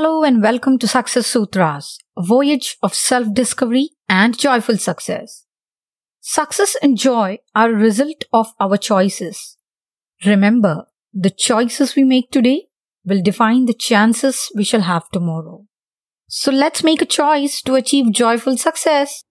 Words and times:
Hello 0.00 0.24
and 0.24 0.42
welcome 0.42 0.78
to 0.78 0.88
Success 0.88 1.26
Sutras, 1.26 1.98
a 2.16 2.22
voyage 2.22 2.78
of 2.82 2.94
self 2.94 3.34
discovery 3.34 3.90
and 4.08 4.38
joyful 4.38 4.78
success. 4.78 5.44
Success 6.22 6.74
and 6.80 6.96
joy 6.96 7.40
are 7.54 7.70
a 7.70 7.74
result 7.74 8.24
of 8.32 8.54
our 8.58 8.78
choices. 8.78 9.58
Remember, 10.24 10.86
the 11.12 11.28
choices 11.28 11.96
we 11.96 12.04
make 12.04 12.30
today 12.30 12.68
will 13.04 13.20
define 13.22 13.66
the 13.66 13.74
chances 13.74 14.50
we 14.56 14.64
shall 14.64 14.80
have 14.92 15.10
tomorrow. 15.10 15.66
So 16.28 16.50
let's 16.50 16.82
make 16.82 17.02
a 17.02 17.12
choice 17.20 17.60
to 17.60 17.74
achieve 17.74 18.10
joyful 18.10 18.56
success. 18.56 19.22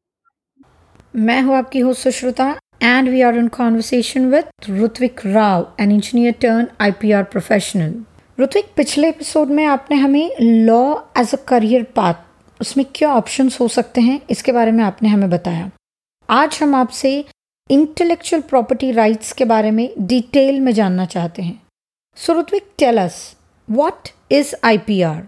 and 2.79 3.07
we 3.07 3.23
are 3.23 3.33
in 3.33 3.49
conversation 3.49 4.29
with 4.29 4.45
Rutwik 4.61 5.33
Rao, 5.33 5.73
an 5.79 5.91
engineer 5.91 6.31
turned 6.31 6.77
IPR 6.77 7.31
professional. 7.31 8.05
Ritwik, 8.39 8.65
पिछले 8.75 9.09
episode 9.09 9.47
में 9.47 9.65
आपने 9.65 9.97
हमें 9.97 10.31
law 10.41 10.95
as 11.17 11.33
a 11.33 11.37
career 11.47 11.83
path 11.83 12.13
उसमें 12.61 12.85
क्या 12.95 13.09
options 13.13 13.59
हो 13.59 13.67
सकते 13.67 14.01
हैं, 14.01 14.21
इसके 14.29 14.51
बारे 14.51 14.71
में 14.71 14.83
आपने 14.83 15.09
हमें 15.09 15.29
बताया। 15.29 15.71
आज 16.29 16.59
हम 16.63 16.75
आपसे 16.75 17.25
इंटेलेक्चुअल 17.69 18.41
प्रॉपर्टी 18.41 18.91
राइट्स 18.91 19.33
के 19.33 19.45
बारे 19.45 19.71
में 19.71 19.93
डिटेल 19.99 20.59
में 20.59 20.71
जानना 20.71 21.05
चाहते 21.05 21.41
हैं। 21.41 21.61
So 22.15 22.39
Ritwik 22.39 22.71
tell 22.77 22.97
us 22.97 23.35
what 23.69 24.09
is 24.31 24.55
IPR 24.63 25.27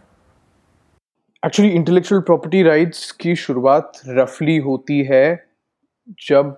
actually 1.46 1.71
intellectual 1.71 2.21
property 2.21 2.63
rights 2.63 3.12
की 3.12 3.35
शुरुआत 3.35 4.02
रफली 4.07 4.57
होती 4.57 5.04
है 5.04 5.46
जब 6.27 6.57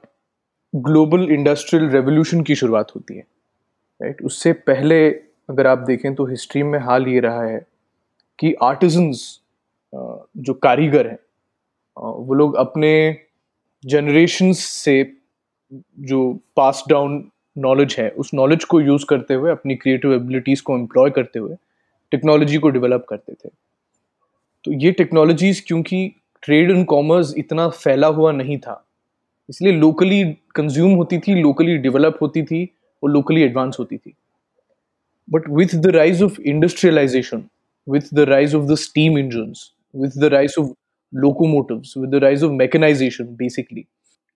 ग्लोबल 0.75 1.31
इंडस्ट्रियल 1.31 1.89
रेवोल्यूशन 1.89 2.41
की 2.41 2.55
शुरुआत 2.55 2.91
होती 2.95 3.15
है। 3.15 3.21
Right 3.21 4.13
right? 4.13 4.25
उससे 4.25 4.53
पहले 4.53 5.22
अगर 5.49 5.67
आप 5.67 5.77
देखें 5.87 6.13
तो 6.15 6.25
हिस्ट्री 6.25 6.63
में 6.63 6.79
हाल 6.79 7.07
ये 7.07 7.19
रहा 7.19 7.43
है 7.43 7.65
कि 8.39 8.53
आर्टिजन्स 8.63 9.21
जो 9.93 10.53
कारीगर 10.53 11.07
हैं 11.07 11.17
वो 11.97 12.33
लोग 12.33 12.55
अपने 12.57 12.93
जनरेशन 13.83 14.51
से 14.53 14.95
जो 15.71 16.21
पास 16.55 16.83
डाउन 16.89 17.23
नॉलेज 17.55 17.95
है, 17.99 18.09
उस 18.09 18.33
नॉलेज 18.33 18.63
को 18.63 18.79
यूज़ 18.81 19.05
करते 19.09 19.33
हुए, 19.33 19.51
अपनी 19.51 19.75
क्रिएटिव 19.75 20.13
एबिलिटीज़ 20.13 20.61
को 20.63 20.77
एम्प्लॉय 20.77 21.09
करते 21.11 21.39
हुए 21.39 21.55
टेक्नोलॉजी 22.11 22.57
को 22.57 22.69
डेवलप 22.69 23.05
करते 23.09 23.33
थे। 23.33 23.49
तो 24.65 24.71
ये 24.73 24.91
टेक्नोलॉजीज़ 24.93 25.61
क्योंकि 25.67 26.07
ट्रेड 26.43 26.71
एंड 26.71 26.85
कॉमर्स 26.85 27.33
इतना 27.37 27.67
फैला 27.69 28.07
हुआ 28.09 28.31
नहीं 28.31 28.57
था, 28.57 28.83
इसलिए 29.49 29.73
लोकली 29.73 30.23
कंज्यूम 30.55 30.93
होती 30.93 31.19
थी 31.19 31.41
लोकली 31.41 31.77
डेवलप 31.79 32.17
होती 32.21 32.43
थी 32.43 32.67
और 33.03 33.09
लोकली 33.09 33.41
एडवांस 33.43 33.77
होती 33.79 33.97
थी। 33.97 34.13
But 35.27 35.47
with 35.47 35.81
the 35.81 35.91
rise 35.91 36.21
of 36.21 36.39
industrialization, 36.39 37.49
with 37.87 38.09
the 38.11 38.25
rise 38.25 38.53
of 38.53 38.67
the 38.67 38.77
steam 38.77 39.17
engines, 39.17 39.71
with 39.93 40.19
the 40.19 40.29
rise 40.29 40.57
of 40.57 40.71
locomotives, 41.13 41.95
with 41.95 42.11
the 42.11 42.19
rise 42.19 42.43
of 42.43 42.51
mechanization, 42.51 43.35
basically, 43.37 43.85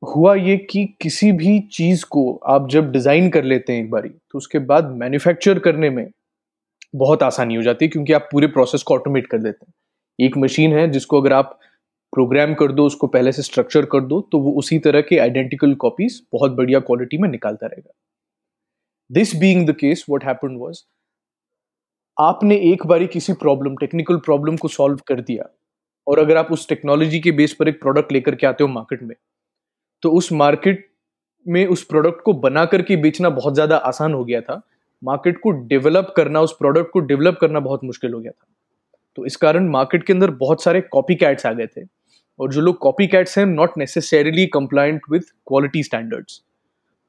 हुआ 0.04 0.34
ये 0.36 0.56
कि 0.72 0.86
किसी 1.02 1.32
भी 1.32 1.60
चीज़ 1.74 2.04
को 2.12 2.24
आप 2.48 2.68
जब 2.72 2.92
डिज़ाइन 2.92 3.30
कर 3.30 3.44
लेते 3.44 3.74
हैं 3.74 3.84
एक 3.84 3.90
बारी 3.92 4.10
तो 4.10 4.38
उसके 4.38 4.60
बाद 4.72 4.92
मैन्युफैक्चर 4.98 5.60
करने 5.60 5.90
में 5.90 6.10
बहुत 6.96 7.24
आसानी 7.24 7.56
हो 7.56 7.62
जाती 7.62 7.86
है 7.86 7.90
क्योंकि 7.92 8.14
आप 8.14 8.28
पूरे 8.32 8.48
प्रोसेस 8.48 8.84
को 8.84 8.94
ऑटोमेट 8.96 9.28
कर 9.28 9.38
देते 9.38 9.66
हैं। 9.66 9.74
एक 10.26 10.38
मशीन 10.38 10.74
है 10.78 10.88
जिसको 10.92 11.22
अगर 11.22 11.34
आप 11.34 11.58
प्रोग्राम 12.14 12.54
कर 12.62 12.72
दो 12.72 12.86
उसको 12.86 13.08
पहले 13.08 13.32
से 13.32 13.42
स्ट्रक्चर 13.42 13.86
कर 13.92 14.02
दो 14.02 14.20
तो 14.32 14.40
वो 14.40 14.52
उसी 14.60 14.80
तरह 14.80 15.02
के 15.10 15.18
आइडेंटिकल 15.20 15.74
कॉपीज 15.86 16.22
बहुत 16.34 16.52
बढ़िया 16.58 16.80
क्वालिटी 16.80 17.18
में 17.18 17.30
निकालता 17.30 17.68
रहेगा। 17.68 17.94
This 19.10 19.36
being 19.36 19.68
the 19.68 19.76
case 19.76 20.06
what 20.10 20.24
happened 20.26 20.58
was 20.62 20.84
आपने 22.18 22.56
एक 22.72 22.86
बारी 22.88 23.08
किसी 23.08 23.34
प्रॉब्लम 23.36 23.76
टेक्निकल 23.76 24.18
प्रॉब्लम 24.18 24.56
को 24.58 24.68
सॉल्व 24.68 25.00
कर 25.08 25.22
दिया, 25.22 25.50
और 26.08 26.20
अगर 26.20 26.38
आप 26.38 26.52
उस 26.52 26.68
टेक्नोलॉजी 26.70 27.20
के 27.20 27.32
बेस 27.34 27.54
पर 27.54 27.68
एक 27.68 27.82
प्रोडक्ट 27.82 28.12
लेकर 28.12 28.36
के 28.36 28.48
आते 28.48 28.64
हो 28.64 28.70
मार्केट 28.70 29.04
में 29.04 29.16
तो 30.04 30.12
उस 30.12 30.32
मार्केट 30.34 30.86
में 31.46 31.66
उस 31.68 31.84
प्रोडक्ट 31.86 32.22
को 32.22 32.34
बना 32.36 32.66
करके 32.66 32.96
बेचना 32.98 33.30
बहुत 33.32 33.54
ज़्यादा 33.54 33.78
आसान 33.78 34.14
हो 34.14 34.24
गया 34.26 34.42
था। 34.42 34.62
मार्केट 35.02 35.40
को 35.40 35.52
डेवलप 35.52 36.14
करना, 36.18 36.42
उस 36.42 36.56
प्रोडक्ट 36.60 36.92
को 36.92 37.00
डेवलप 37.02 37.38
करना 37.42 37.60
बहुत 37.62 37.84
मुश्किल 37.84 38.14
हो 38.14 38.20
गया 38.20 38.32
था। 38.32 38.48
तो 39.18 39.26
इस 39.26 39.36
कारण 39.36 39.68
मार्केट 39.70 40.04
के 40.04 40.14
अंदर 40.14 40.32
बहुत 40.38 40.64
सारे 40.64 40.82
कॉपी 40.84 41.16
कैट्स 41.16 41.46
आ 41.46 41.52
गए 41.54 41.68
थे, 41.68 41.84
और 42.40 42.54
जो 42.54 42.62
लोग 42.62 42.78
कॉपी 42.80 43.08
कैट्स 43.08 43.38
हैं 43.38 43.46
not 43.46 43.78
necessarily 43.78 44.46
compliant 44.54 45.02
with 45.12 45.22
quality 45.48 45.84
standards 45.84 46.42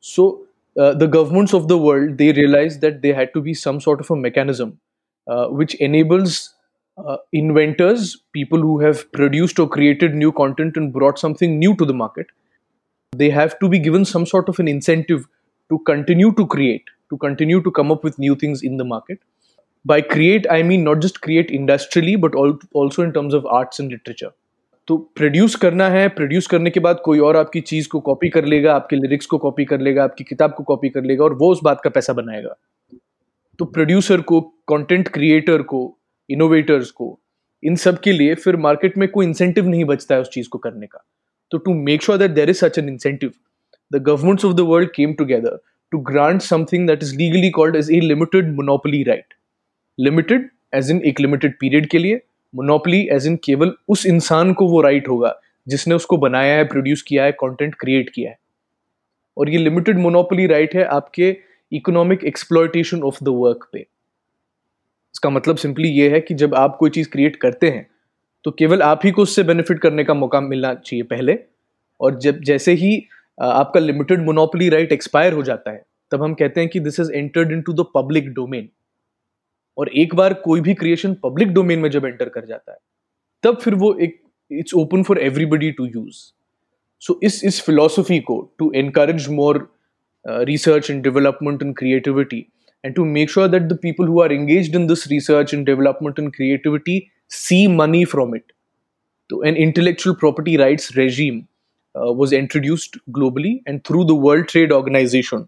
so 0.04 0.26
uh, 0.78 0.94
the 0.94 1.06
governments 1.06 1.52
of 1.52 1.68
the 1.68 1.78
world 1.78 2.18
they 2.18 2.32
realized 2.32 2.80
that 2.80 3.02
they 3.02 3.12
had 3.12 3.32
to 3.34 3.40
be 3.40 3.54
some 3.54 3.80
sort 3.80 4.00
of 4.00 4.10
a 4.10 4.16
mechanism 4.16 4.78
uh, 5.26 5.46
which 5.48 5.74
enables 5.76 6.54
uh, 6.98 7.16
inventors 7.32 8.16
people 8.32 8.60
who 8.60 8.80
have 8.80 9.10
produced 9.12 9.58
or 9.58 9.68
created 9.68 10.14
new 10.14 10.32
content 10.32 10.76
and 10.76 10.92
brought 10.92 11.18
something 11.18 11.58
new 11.58 11.76
to 11.76 11.84
the 11.84 11.94
market. 11.94 12.26
They 13.16 13.30
have 13.30 13.58
to 13.60 13.68
be 13.68 13.78
given 13.78 14.04
some 14.04 14.26
sort 14.26 14.48
of 14.48 14.58
an 14.58 14.68
incentive 14.68 15.26
to 15.70 15.78
continue 15.80 16.32
to 16.34 16.46
create 16.46 16.84
to 17.10 17.16
continue 17.16 17.62
to 17.62 17.70
come 17.70 17.90
up 17.90 18.04
with 18.04 18.18
new 18.18 18.34
things 18.36 18.62
in 18.62 18.76
the 18.76 18.84
market. 18.84 19.20
By 19.84 20.00
create 20.00 20.46
i 20.50 20.62
mean 20.62 20.82
not 20.84 21.00
just 21.00 21.20
create 21.20 21.50
industrially 21.50 22.16
but 22.16 22.34
also 22.34 23.02
in 23.02 23.12
terms 23.12 23.32
of 23.32 23.46
arts 23.46 23.78
and 23.78 23.90
literature 23.90 24.32
तो 24.88 24.96
produce 25.16 25.54
करना 25.56 25.88
है 25.88 26.08
produce 26.08 26.46
करने 26.46 26.70
के 26.70 26.80
बाद 26.80 27.00
कोई 27.04 27.18
और 27.18 27.36
आपकी 27.36 27.60
चीज़ 27.60 27.88
को 27.88 28.00
कॉपी 28.00 28.28
कर 28.28 28.44
लेगा, 28.44 28.74
आपके 28.74 28.96
लिरिक्स 28.96 29.26
को 29.26 29.38
कॉपी 29.38 29.64
कर 29.64 29.80
लेगा, 29.80 30.04
आपकी 30.04 30.24
किताब 30.24 30.54
को 30.54 30.62
कॉपी 30.64 30.88
कर 30.88 31.02
लेगा 31.02 31.24
और 31.24 31.34
वो 31.34 31.50
उस 31.52 31.60
बात 31.64 31.80
का 31.84 31.90
पैसा 31.90 32.12
बनाएगा। 32.12 32.54
तो 33.58 33.64
प्रोड्यूसर 33.64 34.20
को 34.20 34.40
कंटेंट 34.68 35.08
क्रिएटर 35.08 35.62
को 35.62 35.80
इनोवेटर्स 36.30 36.90
को, 36.90 37.18
इन 37.62 37.76
सब 37.76 37.98
के 38.00 38.12
लिए 38.12 38.34
फिर 38.36 38.56
मार्केट 38.58 38.96
में 38.98 39.08
कोई 39.08 39.26
इंसेंटिव 39.26 39.68
नहीं 39.68 39.84
बचता 39.84 40.14
है 40.14 40.20
उस 40.20 40.30
चीज़ 40.30 40.48
को 40.48 40.58
करने 40.58 40.86
का। 40.86 41.04
तो 41.52 41.58
to 41.58 41.74
make 41.74 42.02
sure 42.02 42.18
that 42.18 42.30
there 42.30 42.50
is 42.50 42.58
such 42.58 42.78
an 42.78 42.88
incentive 42.88 43.32
the 43.90 44.02
governments 44.02 44.44
of 44.44 44.54
the 44.54 44.66
world 44.68 44.90
came 44.94 45.12
together 45.14 45.58
to 45.92 45.98
grant 46.10 46.40
something 46.42 46.86
that 46.88 47.02
is 47.02 47.14
legally 47.16 47.50
called 47.50 47.76
as 47.76 47.90
a 47.90 48.00
limited 48.00 48.54
monopoly 48.54 49.02
right 49.02 49.34
limited 49.98 50.48
as 50.74 50.90
in 50.90 51.02
एक 51.02 51.20
limited 51.20 51.58
period 51.60 51.88
के 51.90 51.98
लिए 51.98 52.20
monopoly 52.54 53.00
as 53.12 53.26
in 53.26 53.36
केवल 53.44 53.72
उस 53.88 54.06
इंसान 54.06 54.52
को 54.52 54.68
वो 54.68 54.80
right 54.80 55.08
होगा, 55.08 55.34
जिसने 55.66 55.94
उसको 55.94 56.16
बनाया 56.16 56.56
है 56.56 56.64
प्रोड्यूस 56.68 57.02
किया 57.02 57.24
है 57.24 57.32
कंटेंट 57.34 57.74
क्रिएट 57.74 58.10
किया 58.10 58.30
है। 58.30 58.38
और 59.36 59.50
ये 59.50 59.58
लिमिटेड 59.58 59.98
मोनोपली 59.98 60.46
राइट 60.46 60.74
है 60.76 60.84
आपके 60.86 61.36
economic 61.72 62.24
exploitation 62.24 63.02
of 63.02 63.22
the 63.24 63.28
work 63.34 63.68
पे। 63.72 63.78
इसका 63.78 65.30
मतलब 65.30 65.56
सिंपली 65.56 65.88
ये 65.90 66.08
है 66.10 66.20
कि 66.20 66.34
जब 66.34 66.54
आप 66.54 66.76
कोई 66.80 66.90
चीज़ 66.90 67.08
क्रिएट 67.08 67.36
करते 67.36 67.70
हैं 67.70 67.86
तो 68.44 68.50
केवल 68.50 68.82
आप 68.82 69.00
ही 69.04 69.10
को 69.10 69.22
उससे 69.22 69.42
बेनिफिट 69.42 69.78
करने 69.78 70.04
का 70.04 70.14
मौका 70.14 70.40
मिलना 70.40 70.72
चाहिए 70.74 71.02
पहले। 71.04 71.38
और 72.00 72.18
जब, 72.18 72.40
जैसे 72.40 72.72
ही 72.72 72.96
आपका 73.38 73.80
लिमिटेड 73.80 74.24
मोनोपली 74.24 74.68
राइट 74.68 74.92
एक्सपायर 74.92 75.32
हो 75.32 75.42
जाता 75.42 75.70
है, 75.70 75.82
तब 76.12 76.22
हम 76.22 76.34
कहते 76.34 76.60
हैं 76.60 76.68
कि 76.70 76.80
this 76.80 77.00
is 77.00 77.12
entered 77.12 77.52
into 77.62 77.72
the 77.72 77.86
public 77.94 78.28
domain 78.34 78.68
और 79.78 79.88
एक 79.94 80.14
बार 80.14 80.34
कोई 80.44 80.60
भी 80.60 80.74
क्रिएशन 80.74 81.14
पब्लिक 81.14 81.48
डोमेन 81.48 81.78
में 81.78 81.90
जब 81.90 82.04
एंटर 82.06 82.28
कर 82.28 82.46
जाता 82.46 82.72
है, 82.72 82.78
तब 83.44 83.58
फिर 83.60 83.74
वो 83.74 83.94
एक 84.02 84.20
it's 84.50 84.74
open 84.74 85.02
for 85.02 85.18
everybody 85.18 85.70
to 85.70 85.86
use 85.86 86.16
so 87.02 87.18
इस 87.22 87.42
इस 87.44 87.60
फिलोसफी 87.62 88.18
को 88.20 88.40
to 88.58 88.72
encourage 88.76 89.28
more 89.30 89.68
research 90.24 90.90
and 90.90 91.02
development 91.02 91.62
and 91.62 91.76
creativity 91.76 92.46
and 92.84 92.94
to 92.94 93.04
make 93.04 93.30
sure 93.30 93.48
that 93.48 93.62
the 93.62 93.78
people 93.82 94.06
who 94.06 94.20
are 94.22 94.32
engage 94.32 94.74
in 94.76 94.86
this 94.86 95.06
research 95.08 95.54
and 95.54 95.64
development 95.66 96.18
and 96.20 96.32
creativity 96.34 97.00
see 97.30 97.66
money 97.76 98.04
from 98.04 98.34
it 98.36 98.52
तो 99.30 99.42
an 99.44 99.56
intellectual 99.56 100.16
property 100.20 100.56
right 100.56 100.80
regime 100.96 101.42
was 101.94 102.34
introduced 102.34 102.98
globally 103.10 103.54
and 103.68 103.80
through 103.86 104.04
the 104.04 104.18
world 104.22 104.46
trade 104.50 104.72
organisation 104.72 105.46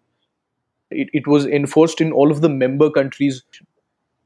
it 0.93 1.11
it 1.15 1.29
was 1.29 1.49
enforced 1.49 2.03
in 2.03 2.13
all 2.13 2.33
of 2.33 2.41
the 2.41 2.51
member 2.51 2.89
countries 2.95 3.41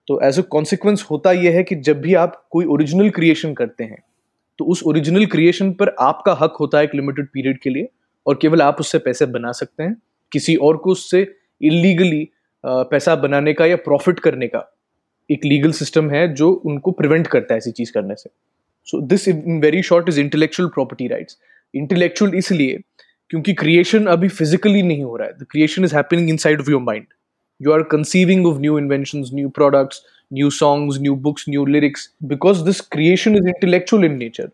तो 0.08 0.20
as 0.22 0.38
a 0.38 0.42
consequence 0.50 1.06
होता 1.10 1.32
यह 1.32 1.56
है 1.56 1.62
कि 1.62 1.74
जब 1.76 2.00
भी 2.00 2.14
आप 2.14 2.44
कोई 2.50 2.64
ओरिजिनल 2.66 3.10
क्रिएशन 3.10 3.54
करते 3.54 3.84
हैं 3.84 4.02
तो 4.58 4.64
उस 4.64 4.82
ओरिजिनल 4.82 5.26
क्रिएशन 5.26 5.72
पर 5.72 5.94
आपका 6.00 6.32
हक 6.40 6.56
होता 6.60 6.78
है 6.78 6.84
एक 6.84 6.94
लिमिटेड 6.94 7.28
पीरियड 7.32 7.58
के 7.60 7.70
लिए 7.70 7.88
और 8.26 8.38
केवल 8.42 8.62
आप 8.62 8.80
उससे 8.80 8.98
पैसे 8.98 9.26
बना 9.26 9.52
सकते 9.52 9.82
हैं, 9.82 9.96
किसी 10.32 10.54
और 10.56 10.76
को 10.76 10.90
उससे 10.90 11.20
इलीगली 11.60 12.28
पैसा 12.64 13.14
बनाने 13.16 13.52
का 13.54 13.66
या 13.66 13.76
प्रॉफिट 13.78 14.20
करने 14.20 14.46
का 14.48 14.70
एक 15.30 15.44
लीगल 15.44 15.72
सिस्टम 15.72 16.10
है 16.10 16.26
जो 16.34 16.50
उनको 16.66 16.90
प्रिवेंट 16.90 17.26
करता 17.26 17.54
है 17.54 17.58
ऐसी 17.58 17.70
चीज़ 17.70 17.92
करने 17.92 18.14
से। 18.14 18.30
So 18.88 19.00
this 19.02 19.28
in 19.28 19.60
very 19.60 19.82
short 19.82 20.08
is 20.08 20.20
intellectual 20.20 20.68
property 20.68 21.08
rights 21.08 21.38
intellectual 21.74 22.34
इसलिए 22.34 22.78
क्योंकि 23.30 23.52
क्रिएशन 23.54 24.06
अभी 24.06 24.28
फिजिकली 24.30 24.82
नहीं 24.82 25.02
हो 25.02 25.16
रहा 25.16 25.28
है। 25.28 25.34
The 25.34 25.46
creation 25.50 25.84
is 25.84 25.94
happening 25.96 26.28
inside 26.36 26.60
of 26.60 26.70
your 26.70 26.82
mind 26.82 27.06
you 27.60 27.72
are 27.72 27.84
conceiving 27.84 28.46
of 28.46 28.58
new 28.60 28.76
inventions 28.76 29.32
new 29.32 29.50
products 29.50 30.02
new 30.30 30.50
songs 30.50 30.98
new 30.98 31.14
books 31.16 31.46
new 31.46 31.64
lyrics 31.64 32.08
because 32.26 32.64
this 32.64 32.80
creation 32.80 33.34
is 33.34 33.46
intellectual 33.46 34.04
in 34.04 34.18
nature 34.18 34.50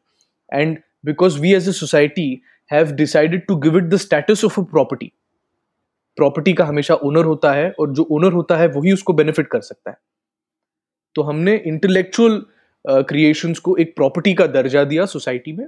and 0.53 0.83
because 1.05 1.39
we 1.39 1.55
as 1.55 1.67
a 1.67 1.73
society 1.73 2.43
have 2.67 2.97
decided 2.97 3.47
to 3.49 3.59
give 3.59 3.77
it 3.77 3.89
the 3.91 3.99
status 3.99 4.45
of 4.45 4.59
a 4.59 4.65
property 4.65 5.13
property 6.17 6.53
का 6.53 6.65
हमेशा 6.65 6.95
owner 6.95 7.25
होता 7.25 7.53
है 7.53 7.71
और 7.81 7.91
जो 7.95 8.03
owner 8.13 8.33
होता 8.33 8.57
है 8.57 8.67
वही 8.69 8.93
उसको 8.93 9.13
बेनिफिट 9.13 9.47
कर 9.47 9.61
सकता 9.61 9.91
है 9.91 9.97
तो 11.15 11.23
हमने 11.23 11.55
इंटेलेक्चुअल 11.67 12.43
क्रिएशंस 13.09 13.59
को 13.59 13.77
एक 13.77 13.95
प्रॉपर्टी 13.97 14.35
का 14.35 14.47
दर्जा 14.47 14.85
दिया 14.85 15.07
सोसाइटी 15.07 15.53
में 15.53 15.67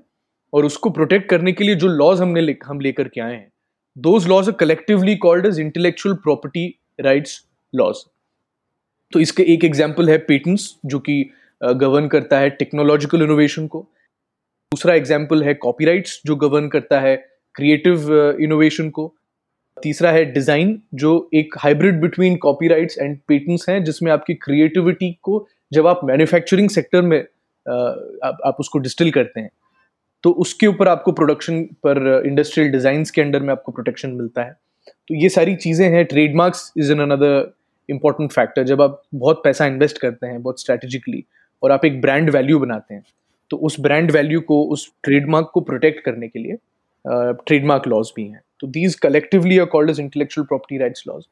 और 0.53 0.65
उसको 0.65 0.91
प्रोटेक्ट 0.91 1.29
करने 1.31 1.53
के 1.53 1.65
लिए 1.65 1.75
जो 1.75 1.89
लॉज 1.89 2.21
हमने 2.21 2.41
ले, 2.41 2.57
हम 2.65 2.81
लेकर 2.81 3.09
के 3.09 3.21
आए 3.21 3.35
हैं 3.35 3.51
those 3.99 4.27
laws 4.29 4.49
are 4.49 4.55
collectively 4.61 5.17
called 5.27 5.47
as 5.47 5.61
intellectual 5.61 6.15
property 6.15 6.67
rights 6.99 7.41
laws 7.73 8.05
तो 9.13 9.21
इसके 9.21 9.43
एक 9.55 9.65
एग्ज़ाम्पल 9.65 10.11
है 10.11 10.19
पेटेंट्स 10.27 10.75
जो 10.87 10.99
कि 10.99 11.23
गवर्न 11.61 12.07
करता 12.09 12.39
है 12.39 12.51
टेक्नोलॉजिकल 12.51 13.23
इनोवेशन 13.23 13.67
को। 13.67 13.81
दूसरा 14.73 14.95
एग्ज़ाम्पल 14.95 15.43
है 15.45 15.55
कॉपीराइट्स 15.55 16.21
जो 16.27 16.37
गवर्न 16.37 16.69
करता 16.69 17.01
है 17.01 17.17
क्रिएटिव 17.55 18.13
इनोवेशन 18.41 18.89
को। 18.91 19.13
तीसरा 19.77 20.11
है 20.13 20.25
डिज़ाइन 20.33 20.81
जो 20.95 21.31
एक 21.35 21.55
hybrid 21.59 22.01
between 22.01 22.37
copyrights 22.37 22.99
and 22.99 23.19
patents 23.29 23.69
हैं 23.69 23.83
जिसमें 23.85 24.11
आपकी 24.13 24.35
क्रिएटिविटी 24.37 25.13
को 25.23 25.47
जब 25.73 25.87
आप 25.87 26.01
मैन्युफैक्चरिंग 26.05 26.69
सेक्टर 26.71 27.03
में 27.03 27.19
आप, 27.19 28.39
आप 28.45 28.57
उसको 28.61 28.79
डिस्टिल 28.79 29.11
करते 29.11 29.41
हैं 29.41 29.51
तो 30.25 30.31
उसके 30.43 30.67
ऊपर 30.67 30.89
आपको 30.89 31.13
प्रोडक्शन 31.13 31.63
पर 31.87 32.23
इंडस्ट्रियल 32.27 32.71
डिज़ाइन 32.73 33.05
के 33.15 33.23
अंडर 33.23 33.41
में 33.41 33.51
आपको 33.53 33.73
प्रोटेक्शन 33.73 34.11
मिलता 34.13 34.43
है। 34.43 34.57
तो 35.13 35.17
ये 35.17 35.29
सारी 35.29 35.55
चीज़ें 35.57 35.89
हैं 35.91 36.05
trademarks 36.05 36.73
is 36.79 36.91
an 36.93 37.01
another 37.01 37.53
important 37.89 38.33
factor 38.33 38.63
जब 38.65 38.83
आप 38.83 39.03
बहुत 39.15 39.41
पैसा 39.45 39.67
इन्वेस्ट 39.67 39.99
करते 39.99 40.27
हैं 40.27 40.41
बहुत 40.43 40.61
स्ट्रेटेजिकली 40.61 41.23
और 41.63 41.73
आप 41.73 41.85
एक 41.85 42.01
ब्रांड 42.01 42.31
वैल्यू 42.31 42.59
बनाते 42.59 42.95
हैं 42.95 43.05
तो 43.51 43.57
उस 43.69 43.79
ब्रांड 43.81 44.11
वैल्यू 44.11 44.41
को 44.41 44.63
उस 44.77 44.87
ट्रेडमार्क 45.05 45.51
को 45.55 45.61
प्रोटेक्ट 45.61 46.01
करने 46.05 46.29
के 46.29 46.39
लिए 46.39 46.57
ट्रेडमार्क 47.47 47.89
लॉज 47.89 48.13
भी 48.17 48.27
हैं 48.29 48.41
तो 48.61 48.67
these 48.67 48.99
are 49.05 49.67
called 49.67 49.91
as 49.91 50.03
intellectual 50.07 50.47
property 50.47 50.79
rights 50.79 51.07
laws. 51.07 51.29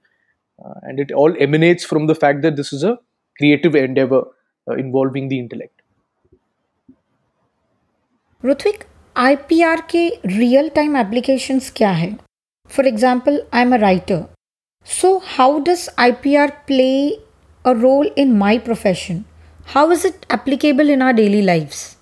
Uh, 0.59 0.79
and 0.83 1.01
it 1.01 1.13
all 1.13 1.35
emanates 1.41 1.87
from 1.87 2.07
the 2.07 2.15
fact 2.15 2.43
that 2.43 2.57
this 2.57 2.75
is 2.75 2.83
a 2.85 2.99
creative 3.37 3.75
endeavor 3.75 4.25
uh, 4.67 4.75
involving 4.77 5.29
the 5.29 5.39
intellect. 5.39 5.77
IPR 9.17 9.81
के 9.91 10.09
real 10.27 10.69
time 10.69 10.97
applications 10.97 11.73
क्या 11.77 11.91
है 11.91 12.17
For 12.71 12.85
example, 12.85 13.45
I'm 13.53 13.73
a 13.73 13.79
writer. 13.79 14.29
So, 14.85 15.19
how 15.19 15.59
does 15.59 15.89
IPR 15.99 16.67
play 16.69 17.19
a 17.65 17.75
role 17.75 18.09
in 18.15 18.39
my 18.39 18.59
profession? 18.59 19.25
How 19.65 19.91
is 19.91 20.05
it 20.05 20.25
applicable 20.31 20.89
in 20.89 21.03
our 21.03 21.13
daily 21.13 21.43
lives? 21.43 21.97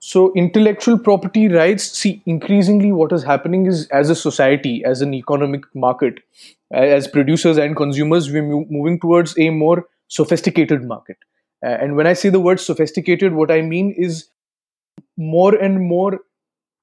So, 0.00 0.34
intellectual 0.34 0.98
property 0.98 1.48
rights 1.48 1.84
see, 1.84 2.22
increasingly 2.26 2.92
what 2.92 3.12
is 3.12 3.22
happening 3.22 3.64
is 3.64 3.88
as 3.88 4.10
a 4.10 4.14
society, 4.14 4.84
as 4.84 5.00
an 5.00 5.14
economic 5.14 5.62
market, 5.74 6.18
as 6.70 7.08
producers 7.08 7.56
and 7.56 7.74
consumers, 7.74 8.30
we're 8.30 8.42
moving 8.42 9.00
towards 9.00 9.34
a 9.38 9.48
more 9.48 9.86
sophisticated 10.08 10.84
market. 10.84 11.16
And 11.62 11.96
when 11.96 12.06
I 12.06 12.12
say 12.12 12.28
the 12.28 12.38
word 12.38 12.60
sophisticated, 12.60 13.32
what 13.32 13.50
I 13.50 13.62
mean 13.62 13.94
is 13.96 14.28
more 15.16 15.54
and 15.54 15.80
more 15.80 16.20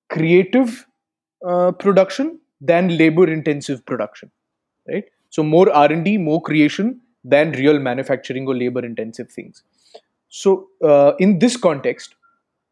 creative 0.09 0.87
uh, 1.47 1.71
production 1.71 2.39
than 2.59 2.95
labor 2.97 3.27
intensive 3.29 3.85
production 3.85 4.31
right 4.87 5.05
so 5.29 5.43
more 5.43 5.71
r&d 5.71 6.17
more 6.17 6.41
creation 6.41 6.99
than 7.23 7.51
real 7.53 7.79
manufacturing 7.79 8.47
or 8.47 8.55
labor 8.55 8.83
intensive 8.85 9.29
things 9.29 9.63
so 10.29 10.67
uh, 10.83 11.13
in 11.19 11.39
this 11.39 11.57
context 11.57 12.15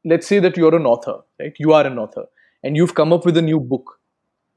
let's 0.05 0.27
say 0.27 0.39
that 0.39 0.57
you're 0.57 0.75
an 0.75 0.85
author, 0.85 1.19
right? 1.39 1.53
You 1.57 1.73
are 1.73 1.85
an 1.85 1.97
author 1.99 2.25
and 2.63 2.75
you've 2.75 2.95
come 2.95 3.13
up 3.13 3.25
with 3.25 3.37
a 3.37 3.41
new 3.41 3.59
book, 3.59 3.99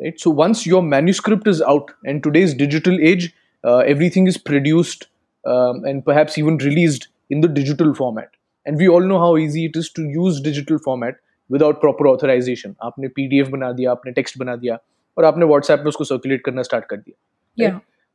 right? 0.01 0.19
So 0.19 0.31
once 0.31 0.67
your 0.67 0.83
manuscript 0.83 1.47
is 1.47 1.63
out, 1.63 1.91
and 2.05 2.23
today's 2.23 2.55
digital 2.55 2.99
age, 3.01 3.35
uh, 3.65 3.79
everything 3.79 4.27
is 4.27 4.39
produced 4.39 5.07
um, 5.45 5.85
and 5.85 6.05
perhaps 6.05 6.39
even 6.39 6.59
released 6.59 7.09
in 7.31 7.41
the 7.41 7.49
digital 7.49 7.95
format. 7.95 8.31
And 8.65 8.77
we 8.77 8.89
all 8.89 9.01
know 9.01 9.19
how 9.19 9.37
easy 9.37 9.67
it 9.67 9.77
is 9.77 9.91
to 9.93 10.03
use 10.03 10.41
digital 10.41 10.79
format 10.79 11.17
without 11.53 11.81
proper 11.81 12.07
authorisation 12.07 12.75
आपने 12.83 13.09
PDF 13.09 13.49
बना 13.49 13.73
दिया 13.73 13.91
आपने 13.91 14.13
text 14.13 14.39
बना 14.39 14.57
दिया 14.57 14.79
और 15.19 15.25
आपने 15.25 15.45
WhatsApp 15.45 15.79
में 15.79 15.87
उसको 15.87 16.05
सर्कुलेट 16.05 16.45
करना 16.45 16.63
स्टार्ट 16.63 16.85
कर 16.85 16.97
दिया 16.97 17.71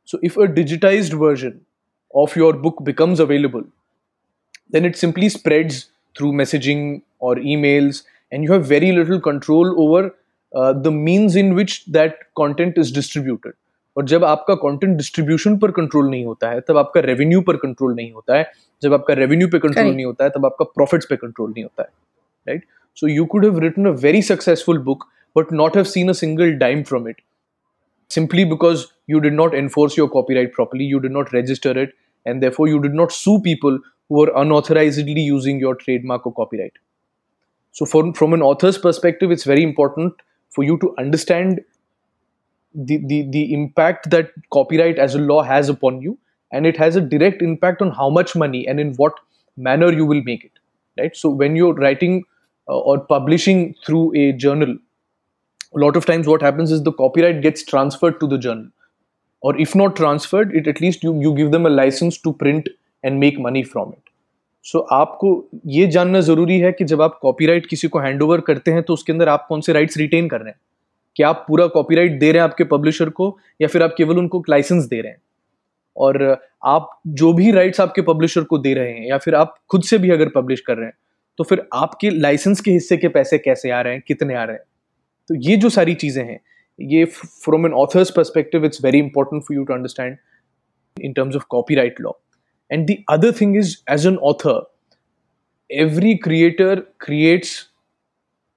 so 0.06 0.18
if 0.24 0.40
a 0.40 0.44
digitise 0.44 1.14
version 1.14 1.52
of 2.14 2.38
your 2.38 2.56
book 2.56 2.82
becomes 2.82 3.20
available 3.20 3.60
then 4.72 4.86
it 4.86 4.96
simply 4.96 5.28
spreads 5.30 5.84
through 6.18 6.32
messaging 6.32 7.00
और 7.22 7.46
emails 7.56 8.06
and 8.32 8.44
you 8.44 8.52
have 8.52 8.62
very 8.62 8.90
little 8.90 9.18
control 9.18 9.74
over 9.78 10.10
the 10.56 10.86
means 10.86 11.36
in 11.36 11.54
which 11.54 11.84
that 11.90 12.20
content 12.34 12.78
is 12.78 12.94
distributed 12.94 13.52
और 13.96 14.04
जब 14.04 14.24
आपका 14.24 14.54
content 14.54 14.96
distribution 14.96 15.58
पर 15.58 15.70
control 15.70 16.10
नहीं 16.10 16.24
होता 16.24 16.50
है 16.50 16.60
तब 16.60 16.76
आपका 16.76 17.00
रेवेन्यू 17.00 17.40
पर 17.40 17.56
कंट्रोल 17.56 17.94
नहीं 17.94 18.12
होता 18.12 18.36
है। 18.36 18.52
जब 18.82 18.94
आपका 18.94 19.14
रेवेन्यू 19.14 19.48
पे 19.48 19.58
कंट्रोल 19.58 19.94
नहीं 19.94 20.06
होता 20.06 20.24
है 20.24 20.30
तब 20.30 20.46
आपका 20.46 20.64
प्रॉफिट्स 20.64 21.06
पे 21.06 21.16
कंट्रोल 21.16 21.50
नहीं 21.50 21.64
होता 21.64 21.82
है 21.82 21.88
right 22.48 22.64
right? 22.64 22.77
So 22.98 23.06
you 23.06 23.28
could 23.28 23.44
have 23.44 23.58
written 23.58 23.86
a 23.86 23.92
very 23.92 24.20
successful 24.20 24.78
book, 24.78 25.04
but 25.32 25.52
not 25.52 25.76
have 25.76 25.86
seen 25.86 26.10
a 26.10 26.14
single 26.14 26.56
dime 26.58 26.82
from 26.82 27.06
it 27.06 27.20
simply 28.08 28.44
because 28.44 28.92
you 29.06 29.20
did 29.20 29.34
not 29.34 29.54
enforce 29.54 29.96
your 29.96 30.08
copyright 30.08 30.52
properly, 30.52 30.84
you 30.84 30.98
did 30.98 31.12
not 31.12 31.32
register 31.32 31.78
it, 31.78 31.92
and 32.26 32.42
therefore 32.42 32.66
you 32.66 32.80
did 32.80 32.94
not 32.94 33.12
sue 33.12 33.40
people 33.40 33.78
who 34.08 34.16
were 34.16 34.32
unauthorizedly 34.34 35.22
using 35.22 35.60
your 35.60 35.76
trademark 35.76 36.26
or 36.26 36.34
copyright. 36.34 36.72
So, 37.70 37.84
from, 37.84 38.14
from 38.14 38.34
an 38.34 38.42
author's 38.42 38.78
perspective, 38.78 39.30
it's 39.30 39.44
very 39.44 39.62
important 39.62 40.14
for 40.50 40.64
you 40.64 40.76
to 40.78 40.92
understand 40.98 41.60
the, 42.74 42.98
the, 43.06 43.28
the 43.30 43.52
impact 43.52 44.10
that 44.10 44.32
copyright 44.52 44.98
as 44.98 45.14
a 45.14 45.20
law 45.20 45.42
has 45.42 45.68
upon 45.68 46.02
you, 46.02 46.18
and 46.50 46.66
it 46.66 46.76
has 46.76 46.96
a 46.96 47.00
direct 47.00 47.42
impact 47.42 47.80
on 47.80 47.92
how 47.92 48.10
much 48.10 48.34
money 48.34 48.66
and 48.66 48.80
in 48.80 48.94
what 48.94 49.12
manner 49.56 49.92
you 49.92 50.04
will 50.04 50.22
make 50.24 50.44
it. 50.44 50.52
Right? 50.98 51.16
So, 51.16 51.28
when 51.28 51.54
you're 51.54 51.74
writing 51.74 52.24
or 52.68 53.00
publishing 53.00 53.74
through 53.86 54.14
a 54.14 54.32
journal, 54.32 54.76
a 55.74 55.78
lot 55.78 55.96
of 55.96 56.06
times 56.06 56.26
what 56.26 56.42
happens 56.42 56.70
is 56.70 56.82
the 56.82 56.92
copyright 56.92 57.40
gets 57.42 57.64
transferred 57.64 58.20
to 58.20 58.26
the 58.26 58.38
journal. 58.38 58.68
Or 59.40 59.56
if 59.60 59.74
not 59.74 59.96
transferred 59.96 60.54
it 60.54 60.66
at 60.66 60.80
least 60.80 61.02
you, 61.02 61.20
you 61.20 61.34
give 61.34 61.52
them 61.52 61.66
a 61.66 61.70
license 61.70 62.18
to 62.18 62.32
print 62.32 62.68
and 63.04 63.18
make 63.18 63.36
money 63.40 63.62
from 63.62 63.88
it 63.88 64.10
so 64.62 64.78
आपको 64.78 65.48
ये 65.66 65.86
जानना 65.86 66.20
ज़रूरी 66.20 66.58
है 66.58 66.72
कि 66.72 66.84
जब 66.84 67.02
आप 67.02 67.18
copyright 67.22 67.66
किसी 67.66 67.88
को 67.88 67.98
हैंड 67.98 68.22
ओवर 68.22 68.40
करते 68.40 68.70
हैं 68.70 68.82
तो 68.82 68.92
उसके 68.92 69.12
अंदर 69.12 69.28
आप 69.28 69.46
कौन 69.48 69.60
से 69.60 69.72
राइट्स 69.72 69.96
रिटेन 69.96 70.28
कर 70.28 70.40
रहे 70.40 70.48
हैं? 70.48 70.60
कि 71.16 71.22
आप 71.22 71.44
पूरा 71.48 71.66
कॉपीराइट 71.66 72.20
दे 72.20 72.32
रहे 72.32 72.42
हैं 72.42 72.48
आपके 72.48 72.64
पब्लिशर 72.64 73.08
को 73.08 73.38
या 73.60 73.68
फिर 73.68 73.82
आप 73.82 73.94
केवल 73.98 74.18
उनको 74.18 74.44
लाइसेंस 74.50 74.84
दे 74.84 75.00
रहे 75.00 75.12
हैं? 75.12 75.22
और 75.96 76.42
आप 76.64 77.00
जो 77.06 77.32
भी 77.32 77.50
राइट्स 77.50 77.80
आपके 77.80 78.02
पब्लिशर 78.02 78.44
को 78.44 78.58
दे 78.58 78.74
रहे 78.74 78.92
हैं 78.92 79.06
या 79.06 79.18
फिर 79.18 79.34
आप 79.34 79.54
खुद 79.68 79.82
से 79.82 79.98
भी 79.98 80.10
अगर 80.10 80.28
पब्लिश 80.28 80.60
कर 80.60 80.76
रहे 80.76 80.86
हैं 80.86 80.94
तो 81.38 81.44
फिर 81.44 81.68
आपके 81.72 82.10
लाइसेंस 82.10 82.60
के 82.60 82.70
हिस्से 82.70 82.96
के 82.96 83.08
पैसे 83.08 83.38
कैसे 83.38 83.70
आ 83.70 83.80
रहे 83.80 83.92
हैं? 83.92 84.02
कितने 84.06 84.34
आ 84.34 84.44
रहे 84.44 84.56
हैं? 84.56 84.64
तो 85.28 85.34
ये 85.34 85.56
जो 85.56 85.68
सारी 85.68 85.94
चीज़ें 85.94 86.24
हैं 86.24 86.40
ये 86.80 87.04
from 87.04 87.66
an 87.66 87.72
author's 87.72 88.10
perspective 88.10 88.64
it's 88.64 88.84
very 88.84 88.98
important 88.98 89.42
for 89.42 89.56
you 89.56 89.64
to 89.64 89.74
understand 89.74 90.16
in 91.00 91.12
terms 91.12 91.36
of 91.36 91.44
copyright 91.48 92.00
law 92.00 92.12
and 92.72 92.88
the 92.90 92.96
other 93.14 93.30
thing 93.32 93.54
is, 93.60 93.70
as 93.94 94.04
an 94.10 94.18
author, 94.30 94.58
every 95.70 96.12
creator 96.26 96.74
creates 97.06 97.52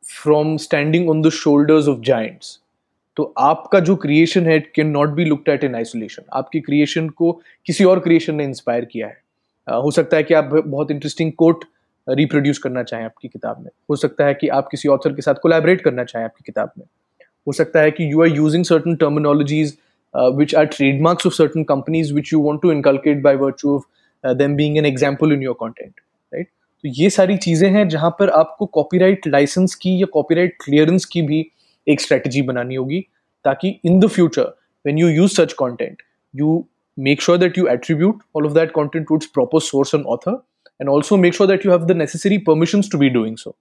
from 0.04 0.58
standing 0.58 1.10
on 1.10 1.22
the 1.28 1.32
shoulders 1.38 1.90
of 1.94 2.02
giants. 2.10 2.58
तो 3.16 3.34
आपका 3.38 3.80
जो 3.80 3.96
creation 3.96 4.46
है 4.48 4.56
it 4.58 4.72
can 4.76 4.88
not 4.88 5.10
be 5.10 5.26
looked 5.26 5.50
at 5.50 5.64
in 5.64 5.76
isolation 5.76 6.24
आपकी 6.34 6.60
creation 6.62 7.10
को 7.10 7.32
किसी 7.66 7.84
और 7.84 8.00
creation 8.00 8.36
ने 8.36 8.44
inspire 8.44 8.86
किया 8.86 9.08
है। 9.08 9.22
uh, 9.72 9.84
हो 9.84 9.92
सकता 9.92 10.18
है 10.18 10.24
कि 10.24 10.34
आप 10.34 10.46
बहुत 10.46 10.92
इंटरेस्टिंग 10.92 11.32
कोट 11.32 11.66
रिप्रोड्यूस 12.08 12.58
करना 12.58 12.84
चाहें 12.84 13.04
आपकी 13.06 13.28
किताब 13.28 13.60
में। 13.60 13.70
हो 13.90 13.96
सकता 13.96 14.26
है 14.26 14.34
कि 14.34 14.48
आप 14.50 14.68
किसी 14.72 14.90
ऑथर 14.90 15.14
के 15.14 15.22
साथ 15.22 15.36
कोलैबोरेट 15.44 15.82
करना 15.82 16.04
चाहें 16.04 16.26
आपकी 16.26 16.44
किताब 16.46 16.72
में। 16.78 16.86
हो 17.48 17.54
सकता 17.54 17.80
है 17.80 17.92
कि 17.92 18.12
you 18.12 18.22
are 18.24 18.28
using 18.28 18.66
certain 18.66 18.96
terminologies 18.96 19.78
which 20.38 20.56
are 20.56 20.66
trademarks 20.68 21.26
of 21.28 21.34
certain 21.34 21.64
companies 21.64 22.14
which 22.14 22.34
you 22.34 22.42
want 22.44 22.62
to 22.62 22.72
inculcate 22.72 23.22
by 23.22 23.36
virtue 23.36 23.76
of 23.76 24.34
them 24.38 24.56
being 24.56 24.78
an 24.78 24.86
example 24.86 25.34
in 25.34 25.44
your 25.44 25.56
content 25.60 25.94
right 26.34 26.48
तो 26.48 26.90
ये 27.02 27.10
सारी 27.10 27.38
चीज़ें 27.38 27.70
हैं 27.72 27.88
जहाँ 27.90 28.10
पर 28.20 28.30
आपको 28.40 28.66
कॉपीराइट 28.80 29.28
लाइसेंस 29.28 29.76
की 29.76 29.96
या 30.02 30.08
कॉपीराइट 30.14 30.58
क्लियरेंस 30.64 31.06
की 31.06 31.22
भी 31.22 31.46
एक 31.88 32.02
स्ट्रेटजी 32.02 32.42
बनानी 32.42 32.76
होगी, 32.76 33.00
ताकि 33.46 33.80
in 33.86 34.00
the 34.00 34.08
future 34.08 34.44
when 34.86 34.98
you 34.98 35.08
use 35.08 35.42
such 35.42 35.54
content 35.60 36.02
you 36.34 36.64
make 36.98 37.22
sure 37.24 37.38
that 37.42 37.58
you 37.58 37.64
attribute 37.72 38.24
all 38.38 38.48
of 38.48 38.56
that 38.56 38.72
content 38.78 39.06
to 39.10 39.18
its 39.18 39.28
proper 39.36 39.60
source 39.68 39.94
and 39.98 40.10
and 40.82 40.90
also 40.90 41.18
make 41.18 41.36
sure 41.36 41.48
that 41.48 41.64
you 41.66 41.72
have 41.72 41.88
the 41.88 41.96
necessary 41.96 42.38
permissions 42.40 42.90
to 42.90 43.00
be 43.02 43.10
doing 43.18 43.36
so. 43.38 43.52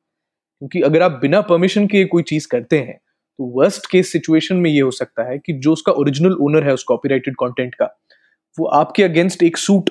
क्योंकि 0.63 0.81
अगर 0.83 1.03
आप 1.03 1.13
बिना 1.21 1.41
permission 1.41 1.87
के 1.87 2.05
कोई 2.05 2.23
चीज़ 2.23 2.47
करते 2.49 2.79
हैं 2.79 2.97
तो 2.97 3.45
worst 3.59 3.87
case 3.91 4.13
situation 4.13 4.57
में 4.57 4.71
ये 4.71 4.81
हो 4.81 4.91
सकता 4.91 5.29
है 5.29 5.39
कि 5.39 5.53
जो 5.53 5.73
उसका 5.73 5.93
ओरिजिनल 5.93 6.37
ओनर 6.43 6.65
है, 6.65 6.75
उस 6.75 6.83
कॉपीराइटेड 6.85 7.35
कंटेंट 7.41 7.75
का, 7.75 7.85
वो 8.57 8.67
आपके 8.79 9.03
अगेंस्ट 9.05 9.43
एक 9.43 9.57
सूट 9.57 9.91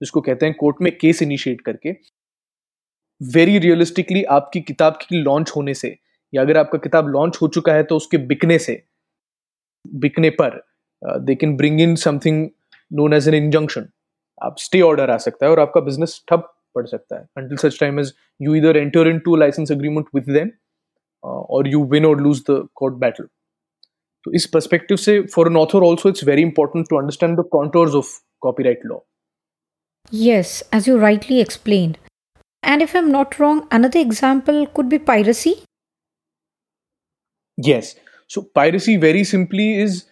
जिसको 0.00 0.20
कहते 0.20 0.46
हैं 0.46 0.54
कोर्ट 0.60 0.76
में 0.82 0.96
केस 0.98 1.22
इनिशिएट 1.22 1.60
करके 1.60 1.94
वेरी 3.20 3.58
रियलिस्टिकली 3.58 4.22
आपकी 4.36 4.60
किताब 4.60 4.98
की 5.00 5.22
लॉन्च 5.22 5.52
होने 5.56 5.74
से, 5.74 5.96
या 6.32 6.42
अगर 6.42 6.56
आपका 6.58 6.78
किताब 6.78 7.08
लॉन्च 7.08 7.38
हो 7.42 7.48
चुका 7.48 7.72
है 7.72 7.82
तो 7.82 7.96
उसके 7.96 8.18
बिकने 8.26 8.58
से, 8.58 8.82
बिकने 9.84 10.30
पर 10.40 10.62
they 11.02 11.34
can 11.34 11.56
bring 11.56 11.80
in 11.80 11.94
something 11.96 12.48
known 12.92 13.14
as 13.14 13.28
an 13.28 13.34
injunction 13.34 13.88
आप 14.42 14.56
स्टे 14.58 14.80
ऑर्डर 14.80 15.10
आ 15.10 15.16
सकता 15.18 15.46
है 15.46 15.52
और 15.52 15.60
आपका 15.60 15.80
बिज़नेस 15.80 16.22
ठप 16.30 16.52
पड़ 16.75 16.85
सकता 16.87 17.19
है 17.19 17.27
until 17.41 17.61
such 17.63 17.79
time 17.81 17.99
as 18.03 18.11
you 18.45 18.55
either 18.59 18.73
enter 18.81 19.05
into 19.11 19.35
a 19.35 19.41
license 19.45 19.73
agreement 19.75 20.07
with 20.17 20.29
them 20.37 20.51
uh, 21.23 21.41
or 21.57 21.65
you 21.73 21.79
win 21.79 22.05
or 22.05 22.15
lose 22.27 22.43
the 22.43 22.57
court 22.81 22.99
battle. 22.99 23.27
तो 24.23 24.31
इस 24.35 24.49
perspective 24.55 24.99
से 24.99 25.19
for 25.35 25.47
an 25.51 25.59
author 25.63 25.83
also 25.89 26.13
it's 26.13 26.27
very 26.31 26.47
important 26.49 26.89
to 26.89 26.97
understand 27.03 27.37
the 27.37 27.47
contours 27.57 27.95
of 28.01 28.13
copyright 28.47 28.85
law. 28.85 29.01
Yes, 30.11 30.63
as 30.71 30.87
you 30.87 30.97
rightly 30.99 31.39
explained. 31.41 31.97
And 32.63 32.81
if 32.81 32.95
I'm 32.95 33.11
not 33.11 33.39
wrong, 33.39 33.67
another 33.71 33.99
example 33.99 34.65
could 34.67 34.89
be 34.89 34.99
piracy. 34.99 35.63
Yes. 37.57 37.95
So 38.27 38.41
piracy 38.41 38.97
very 38.97 39.23
simply 39.23 39.79
is 39.79 40.05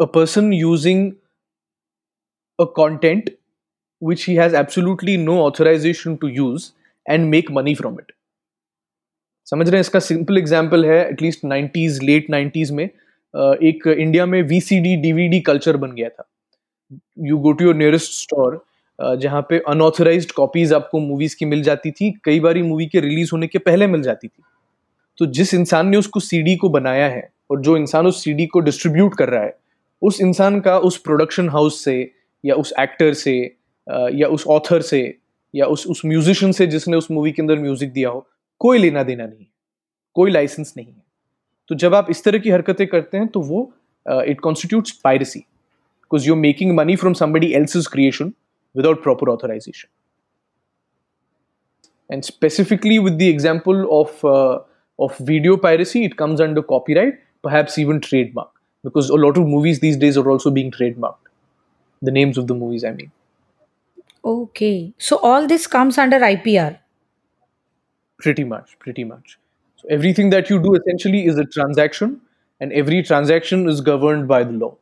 a 0.00 0.06
person 0.06 0.52
using 0.52 1.16
a 2.58 2.66
content 2.66 3.30
which 4.07 4.25
he 4.29 4.35
has 4.37 4.57
absolutely 4.59 5.15
no 5.19 5.37
authorization 5.43 6.17
to 6.23 6.31
use 6.37 6.71
and 7.05 7.29
make 7.33 7.53
money 7.59 7.75
from 7.81 8.01
it. 8.01 8.11
समझ 9.47 9.67
रहे 9.67 9.75
हैं? 9.75 9.81
इसका 9.81 9.99
simple 9.99 10.37
example 10.37 10.85
है 10.85 10.99
at least 11.07 11.45
nineties 11.45 12.01
late 12.03 12.29
nineties 12.29 12.71
में 12.71 12.83
एक 12.83 13.87
India 13.87 14.25
में 14.25 14.41
V 14.43 14.59
C 14.61 14.79
D 14.79 14.95
D 15.01 15.11
V 15.13 15.27
D 15.27 15.39
culture 15.41 15.77
बन 15.77 15.91
गया 15.91 16.09
था। 16.09 16.29
You 17.27 17.37
go 17.37 17.51
to 17.51 17.65
your 17.65 17.75
nearest 17.75 18.11
store 18.13 18.63
जहाँ 18.99 19.41
पे 19.49 19.59
अनऑथराइज 19.67 20.31
कॉपीज 20.31 20.73
आपको 20.73 20.99
मूवीज़ 20.99 21.35
की 21.37 21.45
मिल 21.45 21.63
जाती 21.63 21.91
थी, 21.91 22.11
कई 22.25 22.39
बार 22.39 22.57
मूवी 22.63 22.85
के 22.85 22.99
रिलीज़ 22.99 23.29
होने 23.33 23.47
के 23.47 23.59
पहले 23.59 23.87
मिल 23.87 24.01
जाती 24.01 24.27
थी। 24.27 24.43
तो 25.17 25.25
जिस 25.27 25.53
इंसान 25.53 25.87
ने 25.87 25.97
उसको 25.97 26.19
सीडी 26.19 26.55
को 26.55 26.69
बनाया 26.69 27.07
है, 27.07 27.27
और 27.51 27.61
जो 27.61 27.77
इंसान 27.77 28.07
उस 28.07 28.23
सीडी 28.23 28.45
को 28.45 28.59
डिस्ट्रीब्यूट 28.59 29.17
कर 29.17 29.29
रहा 29.29 29.43
है, 29.43 29.55
उस 30.01 30.21
इंसान 30.21 30.59
का 30.59 30.77
उस 30.79 30.97
प्रोडक्शन 30.97 31.49
हाउस 31.49 31.83
से, 31.83 32.11
या 32.43 32.55
उस 32.55 32.73
एक्टर 32.79 33.13
से 33.13 33.33
या 33.87 34.27
उस 34.27 34.45
ऑथर 34.47 34.81
से, 34.81 34.99
या 35.53 35.65
उस 35.65 35.85
उस 35.87 36.01
म्यूजिशियन 36.05 36.51
से 36.51 36.67
जिसने 36.67 36.97
उस 36.97 37.09
मूवी 37.11 37.31
के 37.31 37.41
अंदर 37.41 37.59
म्यूज़िक 37.59 37.91
दिया 37.93 38.09
हो, 38.09 38.25
कोई 38.61 38.79
लेना 38.79 39.03
देना 39.03 39.25
नहीं 39.25 39.45
कोई 40.15 40.31
लाइसेंस 40.31 40.73
नहीं 40.77 40.85
है। 40.85 41.01
तो 41.69 41.75
जब 41.75 41.95
आप 41.95 42.07
इस 42.09 42.23
तरह 42.23 42.39
की 42.39 42.49
हरकतें 42.49 42.85
करते 42.87 43.17
हैं 43.17 43.27
तो 43.27 43.41
वो 43.41 43.61
it 44.05 44.39
constitute 44.41 44.89
piracy 45.03 45.39
because 45.39 46.27
you 46.27 46.35
making 46.35 46.75
money 46.77 46.95
from 46.95 47.13
somebody 47.13 47.51
else 47.55 47.87
creation 47.91 48.31
without 48.75 49.03
proper 49.03 49.29
authorisation 49.29 49.89
and 52.09 52.23
specifically 52.23 52.97
with 52.99 53.13
the 53.13 53.21
example 53.21 53.83
of 53.99 54.25
of 54.25 55.21
video 55.23 55.55
piracy 55.57 56.03
it 56.05 56.13
comes 56.13 56.41
under 56.41 56.61
copyright 56.73 57.21
perhaps 57.45 57.73
even 57.81 57.97
trademark, 58.03 58.51
because 58.85 59.09
a 59.09 59.17
lot 59.21 59.37
of 59.39 59.47
movies 59.53 59.79
these 59.79 59.97
days 60.01 60.17
are 60.19 60.29
also 60.33 60.51
being 60.57 60.69
trademarked. 60.71 61.31
The 62.01 62.13
names 62.17 62.37
of 62.37 62.45
the 62.51 62.55
movies, 62.59 62.85
i 62.85 62.91
mean. 62.91 63.09
Okay. 64.23 64.93
So 64.99 65.17
all 65.17 65.47
this 65.47 65.67
comes 65.67 65.97
under 65.97 66.19
IPR. 66.19 66.71
pretty 68.19 68.43
much 68.43 68.77
pretty 68.79 69.03
much 69.03 69.37
so 69.77 69.87
everything 69.89 70.29
that 70.29 70.49
you 70.49 70.59
do 70.59 70.75
essentially 70.75 71.25
is 71.25 71.37
a 71.37 71.45
transaction 71.45 72.11
and 72.61 72.71
every 72.73 72.99
transaction 73.03 73.67
is 73.67 73.81
governed 73.91 74.27
by 74.27 74.43
the 74.43 74.57
law 74.63 74.73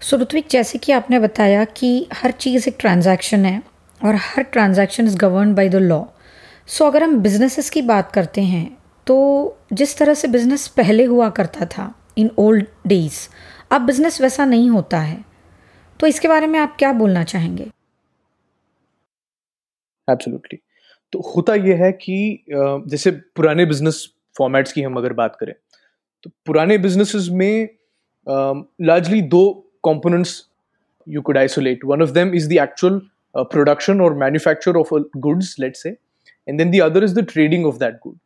so 0.00 0.16
Ritwik 0.16 0.46
जैसे 0.50 0.78
कि 0.78 0.92
आपने 0.92 1.18
बताया 1.18 1.64
कि 1.78 1.90
हर 2.12 2.30
चीज़ 2.44 2.68
एक 2.68 2.76
transaction 2.80 3.44
है 3.44 3.60
और 4.00 4.14
हर 4.20 4.42
transaction 4.52 5.06
is 5.06 5.16
govern 5.18 5.54
by 5.54 5.68
the 5.68 5.76
law 5.82 6.02
so 6.68 6.86
अगर 6.86 7.02
हम 7.02 7.18
बिजनेसेस 7.22 7.70
की 7.70 7.82
बात 7.82 8.10
करते 8.12 8.42
हैं 8.44 8.66
तो 9.06 9.16
जिस 9.72 9.96
तरह 9.98 10.14
से 10.14 10.28
बिज़नेस 10.28 10.66
पहले 10.76 11.04
हुआ 11.04 11.28
करता 11.38 11.66
था 11.76 11.92
इन 12.18 12.30
ओल्ड 12.38 12.66
डेज़ 12.86 13.20
अब 13.72 13.86
बिज़नेस 13.86 14.20
वैसा 14.20 14.44
नहीं 14.44 14.68
होता 14.70 15.00
है 15.00 15.24
तो 16.00 16.06
इसके 16.06 16.28
बारे 16.28 16.46
में 16.46 16.58
आप 16.58 16.76
क्या 16.78 16.92
बोलना 16.92 17.24
चाहेंगे 17.32 17.70
एब्सोल्युटली 20.10 20.58
तो 21.12 21.20
होता 21.36 21.54
यह 21.54 21.84
है 21.84 21.92
कि 21.92 22.44
जैसे 22.50 23.10
पुराने 23.10 23.66
बिज़नेस 23.66 24.14
फॉर्मेट्स 24.38 24.72
की 24.72 24.82
हम 24.82 24.96
अगर 24.96 25.12
बात 25.12 25.36
करें 25.40 25.54
तो 26.22 26.30
पुराने 26.46 26.78
बिजनेसेस 26.78 27.28
में 27.32 27.68
लार्जली 28.28 29.22
दो 29.22 29.70
components 29.84 30.50
you 31.08 31.22
could 31.22 31.38
isolate 31.38 31.84
one 31.84 32.02
of 32.02 32.10
the 32.10 32.58
actual 32.58 33.00
uh, 33.34 33.44
production 33.44 34.00
or 34.00 34.14
manufacture 34.14 34.78
of 34.78 34.92
a 34.92 35.00
goods, 35.20 35.56
let's 35.58 35.82
say, 35.82 35.96
and 36.48 36.60
then 36.60 36.70
the 36.70 36.80
other 36.80 37.02
is 37.04 37.14
the 37.14 37.22
trading 37.22 37.64
of 37.64 37.78
that 37.78 38.00
good. 38.02 38.18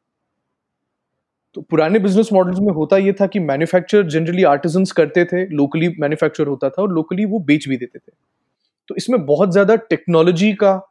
तो 1.55 1.61
पुराने 1.61 1.99
बिज़नेस 1.99 2.29
मॉडल्स 2.33 2.59
में 2.61 2.73
होता 2.73 2.97
यह 2.97 3.15
था 3.21 3.27
कि 3.27 3.41
manufacture 3.41 4.03
generally 4.09 4.43
artisans 4.45 4.93
करते 4.93 5.25
थे 5.25 5.47
locally 5.47 5.89
manufacture 6.01 6.47
होता 6.47 6.69
था 6.71 6.83
और 6.83 6.93
लोकली 6.93 7.25
वो 7.25 7.39
बेच 7.39 7.69
भी 7.69 7.77
देते 7.77 7.99
थे। 7.99 8.13
तो 8.89 8.95
इसमें 8.97 9.25
बहुत 9.27 9.53
ज़्यादा 9.53 9.77
टेक्नोलॉजी 9.77 10.53
का 10.53 10.88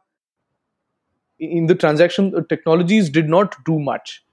in 1.39 1.67
the 1.67 1.75
transaction, 1.75 2.33
uh, 2.35 2.41
technologies 2.49 3.09
did 3.09 3.29
not 3.29 3.55
do 3.65 3.79
much, 3.79 4.23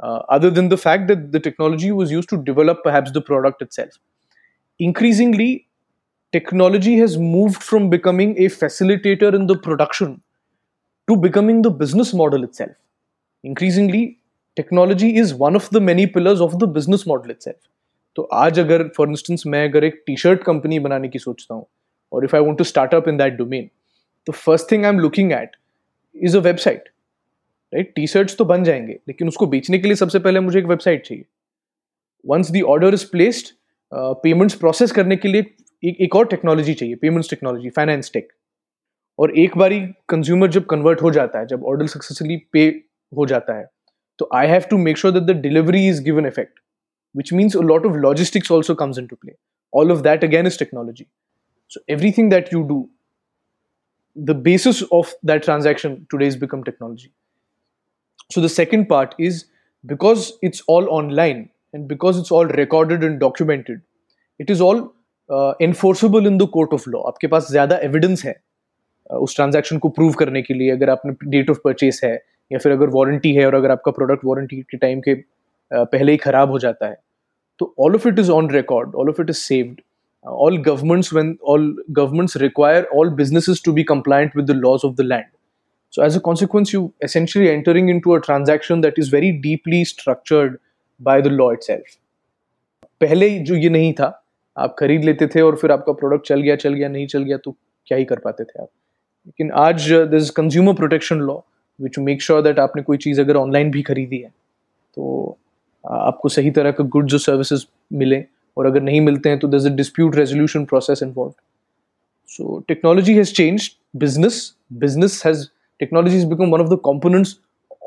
uh, 0.00 0.22
other 0.28 0.50
than 0.50 0.68
the 0.68 0.76
fact 0.76 1.08
that 1.08 1.32
the 1.32 1.40
technology 1.40 1.90
was 1.92 2.10
used 2.10 2.28
to 2.28 2.36
develop 2.36 2.82
perhaps 2.82 3.12
the 3.12 3.20
product 3.20 3.62
itself. 3.62 3.98
Increasingly, 4.78 5.66
technology 6.32 6.96
has 6.98 7.18
moved 7.18 7.62
from 7.62 7.90
becoming 7.90 8.36
a 8.38 8.46
facilitator 8.46 9.34
in 9.34 9.46
the 9.46 9.56
production 9.56 10.22
to 11.08 11.16
becoming 11.16 11.62
the 11.62 11.70
business 11.70 12.14
model 12.14 12.44
itself. 12.44 12.72
Increasingly, 13.44 14.18
technology 14.56 15.16
is 15.16 15.34
one 15.34 15.56
of 15.56 15.68
the 15.70 15.80
many 15.80 16.06
pillars 16.06 16.40
of 16.40 16.58
the 16.58 16.66
business 16.66 17.06
model 17.06 17.30
itself. 17.30 17.56
तो 18.16 18.22
आज 18.34 18.58
अगर 18.58 18.82
for 18.96 19.10
instance 19.10 19.42
मैं 19.46 19.68
अगर 19.68 19.84
एक 19.84 20.02
T 20.06 20.16
shirt 20.16 20.42
company 20.44 20.78
बनाने 20.86 21.08
की 21.08 21.18
सोचता 21.18 21.54
हूँ 21.54 21.64
और 22.12 22.24
if 22.24 22.34
I 22.34 22.40
want 22.40 22.58
to 22.58 22.64
startup 22.64 23.08
in 23.08 23.16
that 23.16 23.32
domain 23.32 23.68
तो 24.26 24.32
first 24.32 24.70
thing 24.72 24.84
I 24.84 24.92
am 24.92 24.98
looking 25.00 25.32
at 25.32 25.56
is 26.23 26.37
a 26.37 26.39
website 26.39 26.89
right 27.73 27.93
T 27.95 28.07
shirts 28.07 28.37
तो 28.37 28.45
बन 28.45 28.63
जाएँगे 28.63 28.99
लेकिन 29.07 29.27
उसको 29.27 29.47
बेचने 29.47 29.77
के 29.79 29.87
लिए 29.87 29.95
सबसे 29.95 30.19
पहले 30.19 30.39
मुझे 30.39 30.59
एक 30.59 30.65
वेबसाइट 30.65 31.05
चाहिए 31.05 31.25
once 32.25 32.49
the 32.51 32.61
order 32.73 32.93
is 32.93 33.05
placed 33.11 33.53
payments 33.93 34.55
process 34.55 34.91
करने 34.91 35.15
के 35.15 35.27
लिए 35.27 35.41
एक, 35.83 35.97
एक 36.01 36.15
और 36.15 36.27
टेक्नोलॉजी 36.27 36.73
चाहिए 36.73 36.95
पेमेंट्स 36.95 37.29
टेक्नोलॉजी 37.29 37.69
फाइनेंस 37.69 38.11
टेक 38.13 38.33
और 39.19 39.37
एक 39.39 39.57
बारी 39.57 39.79
कंज्यूमर 40.09 40.49
जब 40.51 40.65
कन्वर्ट 40.65 41.01
हो 41.01 41.11
जाता 41.11 41.39
है 41.39 41.47
जब 41.47 41.63
ऑर्डर 41.65 41.87
सक्सेसफुली 41.87 42.37
पे 42.53 42.67
हो 43.17 43.25
जाता 43.25 43.57
है 43.57 43.69
तो 44.19 44.29
I 44.35 44.47
have 44.47 44.61
to 44.69 44.77
make 44.77 44.97
sure 44.97 45.19
that 45.19 45.23
the 45.23 45.39
delivery 45.41 45.87
is 45.87 46.03
given 46.03 46.25
effect 46.25 46.59
which 47.15 47.31
means 47.31 47.55
a 47.55 47.61
lot 47.61 47.85
of 47.85 47.95
logistics 47.95 48.51
also 48.51 48.75
comes 48.75 48.97
into 48.97 49.15
play. 49.15 49.35
All 49.73 49.91
of 49.91 50.03
that 50.03 50.23
again 50.23 50.45
is 50.45 50.57
technology. 50.57 51.07
So 51.71 51.79
everything 51.87 52.29
that 52.29 52.51
you 52.51 52.63
do 52.67 52.89
the 54.15 54.33
basis 54.33 54.81
of 54.91 55.13
that 55.23 55.43
transaction 55.43 56.07
today 56.09 56.25
has 56.25 56.35
become 56.35 56.63
technology. 56.63 57.11
So 58.31 58.41
the 58.41 58.49
second 58.49 58.87
part 58.87 59.13
is 59.19 59.45
because 59.85 60.33
it's 60.41 60.61
all 60.67 60.87
online 60.89 61.49
and 61.73 61.87
because 61.87 62.17
it's 62.17 62.31
all 62.31 62.45
recorded 62.45 63.03
and 63.03 63.19
documented, 63.19 63.81
it 64.39 64.49
is 64.49 64.61
all 64.61 64.93
uh, 65.29 65.53
enforceable 65.59 66.25
in 66.25 66.37
the 66.37 66.47
court 66.47 66.73
of 66.73 66.87
law. 66.87 67.03
आपके 67.07 67.27
पास 67.27 67.47
ज़्यादा 67.51 67.81
evidence 67.81 68.23
है 68.25 68.35
uh, 69.11 69.17
उस 69.17 69.35
transaction 69.39 69.79
को 69.79 69.93
prove 69.99 70.15
करने 70.19 70.41
के 70.41 70.53
लिए 70.53 70.71
अगर 70.71 70.89
आपने 70.89 71.13
date 71.37 71.55
of 71.55 71.61
purchase 71.67 72.03
है 72.03 72.23
या 72.51 72.59
फिर 72.59 72.71
अगर 72.71 72.89
warranty 72.89 73.35
है 73.35 73.45
और 73.45 73.55
अगर 73.55 73.71
आपका 73.71 73.91
product 73.91 74.27
warranty 74.29 74.63
के 74.63 74.77
time 74.77 75.01
के 75.05 75.15
uh, 75.15 75.87
पहले 75.91 76.11
ही 76.11 76.17
खराब 76.17 76.49
हो 76.49 76.59
जाता 76.59 76.87
है 76.87 76.97
तो 77.59 77.75
all 77.79 77.95
of 77.95 78.05
it 78.11 78.19
is 78.19 78.29
on 78.29 78.47
record, 78.47 78.95
all 78.95 79.09
of 79.09 79.19
it 79.19 79.29
is 79.29 79.41
saved 79.51 79.81
all 80.25 80.57
governments 80.57 81.11
when 81.11 81.37
all 81.41 81.73
governments 81.91 82.35
require 82.35 82.83
all 82.85 83.09
businesses 83.09 83.61
to 83.61 83.73
be 83.73 83.83
compliant 83.83 84.35
with 84.35 84.47
the 84.47 84.53
laws 84.53 84.83
of 84.83 84.95
the 84.95 85.03
land 85.03 85.25
so 85.89 86.01
as 86.01 86.15
a 86.15 86.19
consequence 86.19 86.73
you 86.73 86.93
essentially 87.01 87.49
entering 87.49 87.89
into 87.89 88.15
a 88.15 88.21
transaction 88.21 88.81
that 88.81 88.97
is 88.97 89.09
very 89.09 89.31
deeply 89.31 89.83
structured 89.85 90.59
by 90.99 91.21
the 91.21 91.29
law 91.29 91.51
itself 91.51 91.99
पहले 93.01 93.27
जो 93.47 93.55
ये 93.55 93.69
नहीं 93.69 93.93
था 93.93 94.07
आप 94.57 94.75
खरीद 94.79 95.03
लेते 95.05 95.27
थे 95.27 95.41
और 95.41 95.55
फिर 95.61 95.71
आपका 95.71 95.93
प्रोडक्ट 95.93 96.27
चल 96.27 96.41
गया 96.41 96.55
चल 96.55 96.73
गया 96.73 96.89
नहीं 96.89 97.07
चल 97.07 97.23
गया 97.23 97.37
तो 97.37 97.55
क्या 97.87 97.97
ही 97.97 98.05
कर 98.05 98.19
पाते 98.19 98.43
थे 98.43 98.61
आप 98.61 98.67
लेकिन 99.27 99.51
आज 99.61 99.91
this 100.11 100.29
consumer 100.37 100.73
protection 100.73 101.19
law 101.29 101.35
which 101.79 101.99
make 101.99 102.21
sure 102.21 102.41
that 102.41 102.59
आपने 102.59 102.81
कोई 102.83 102.97
चीज़ 103.05 103.21
अगर 103.21 103.35
ऑनलाइन 103.37 103.71
भी 103.71 103.81
खरीदी 103.89 104.17
है 104.17 104.29
तो 104.97 105.37
आपको 105.83 106.29
सही 106.29 106.51
तरह 106.51 106.71
का 106.71 106.83
गुड्स 106.95 107.13
और 107.13 107.19
सर्विसेज़ 107.19 107.65
मिले 107.97 108.23
और 108.57 108.65
अगर 108.65 108.81
नहीं 108.81 109.01
मिलते 109.01 109.29
हैं 109.29 109.39
तो 109.39 109.47
there 109.47 109.57
is 109.57 109.67
a 109.67 109.75
dispute 109.75 110.15
resolution 110.15 110.65
process 110.65 111.03
involve 111.03 111.33
so 112.29 112.59
technology 112.67 113.15
has 113.15 113.33
change 113.33 113.69
business 113.95 114.39
business 114.73 115.21
has 115.25 115.45
technology 115.79 116.17
is 116.17 116.25
become 116.27 116.51
one 116.51 116.61
of 116.61 116.69
the 116.69 116.79
components 116.83 117.37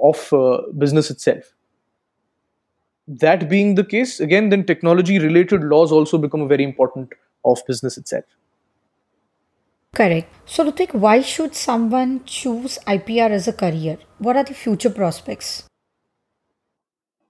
of 0.05 0.29
business 0.77 1.11
itself 1.19 1.53
that 3.23 3.45
being 3.49 3.77
the 3.77 3.87
case 3.91 4.19
again 4.23 4.49
then 4.51 4.63
technology 4.65 5.19
related 5.19 5.65
laws 5.65 5.93
also 5.93 6.19
become 6.19 6.43
a 6.43 6.47
very 6.47 6.65
important 6.65 7.15
of 7.45 7.63
business 7.69 7.99
itself 8.07 8.25
correct 9.95 10.51
so 10.51 10.63
Rutik 10.63 10.95
why 10.97 11.23
should 11.25 11.51
someone 11.59 12.19
choose 12.29 12.79
I 12.89 12.99
P 13.07 13.19
R 13.19 13.33
as 13.33 13.49
a 13.49 13.53
career 13.61 13.99
what 14.23 14.37
are 14.37 14.43
the 14.43 14.53
future 14.55 14.91
prospects 14.93 15.68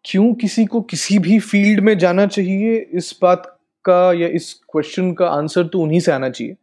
क्यों 0.04 0.32
किसी 0.34 0.64
को 0.66 0.80
किसी 0.82 1.18
भी 1.18 1.38
field 1.40 1.80
में 1.80 1.96
जाना 1.98 2.26
चाहिए? 2.26 2.76
इस 2.76 3.18
बात 3.22 3.42
का 3.84 4.12
या 4.12 4.28
इस 4.36 4.52
क्वेश्चन 4.72 5.12
का 5.12 5.28
आंसर 5.28 5.66
तो 5.66 5.80
उन्हीं 5.80 6.00
से 6.00 6.12
आना 6.12 6.28
चाहिए। 6.30 6.56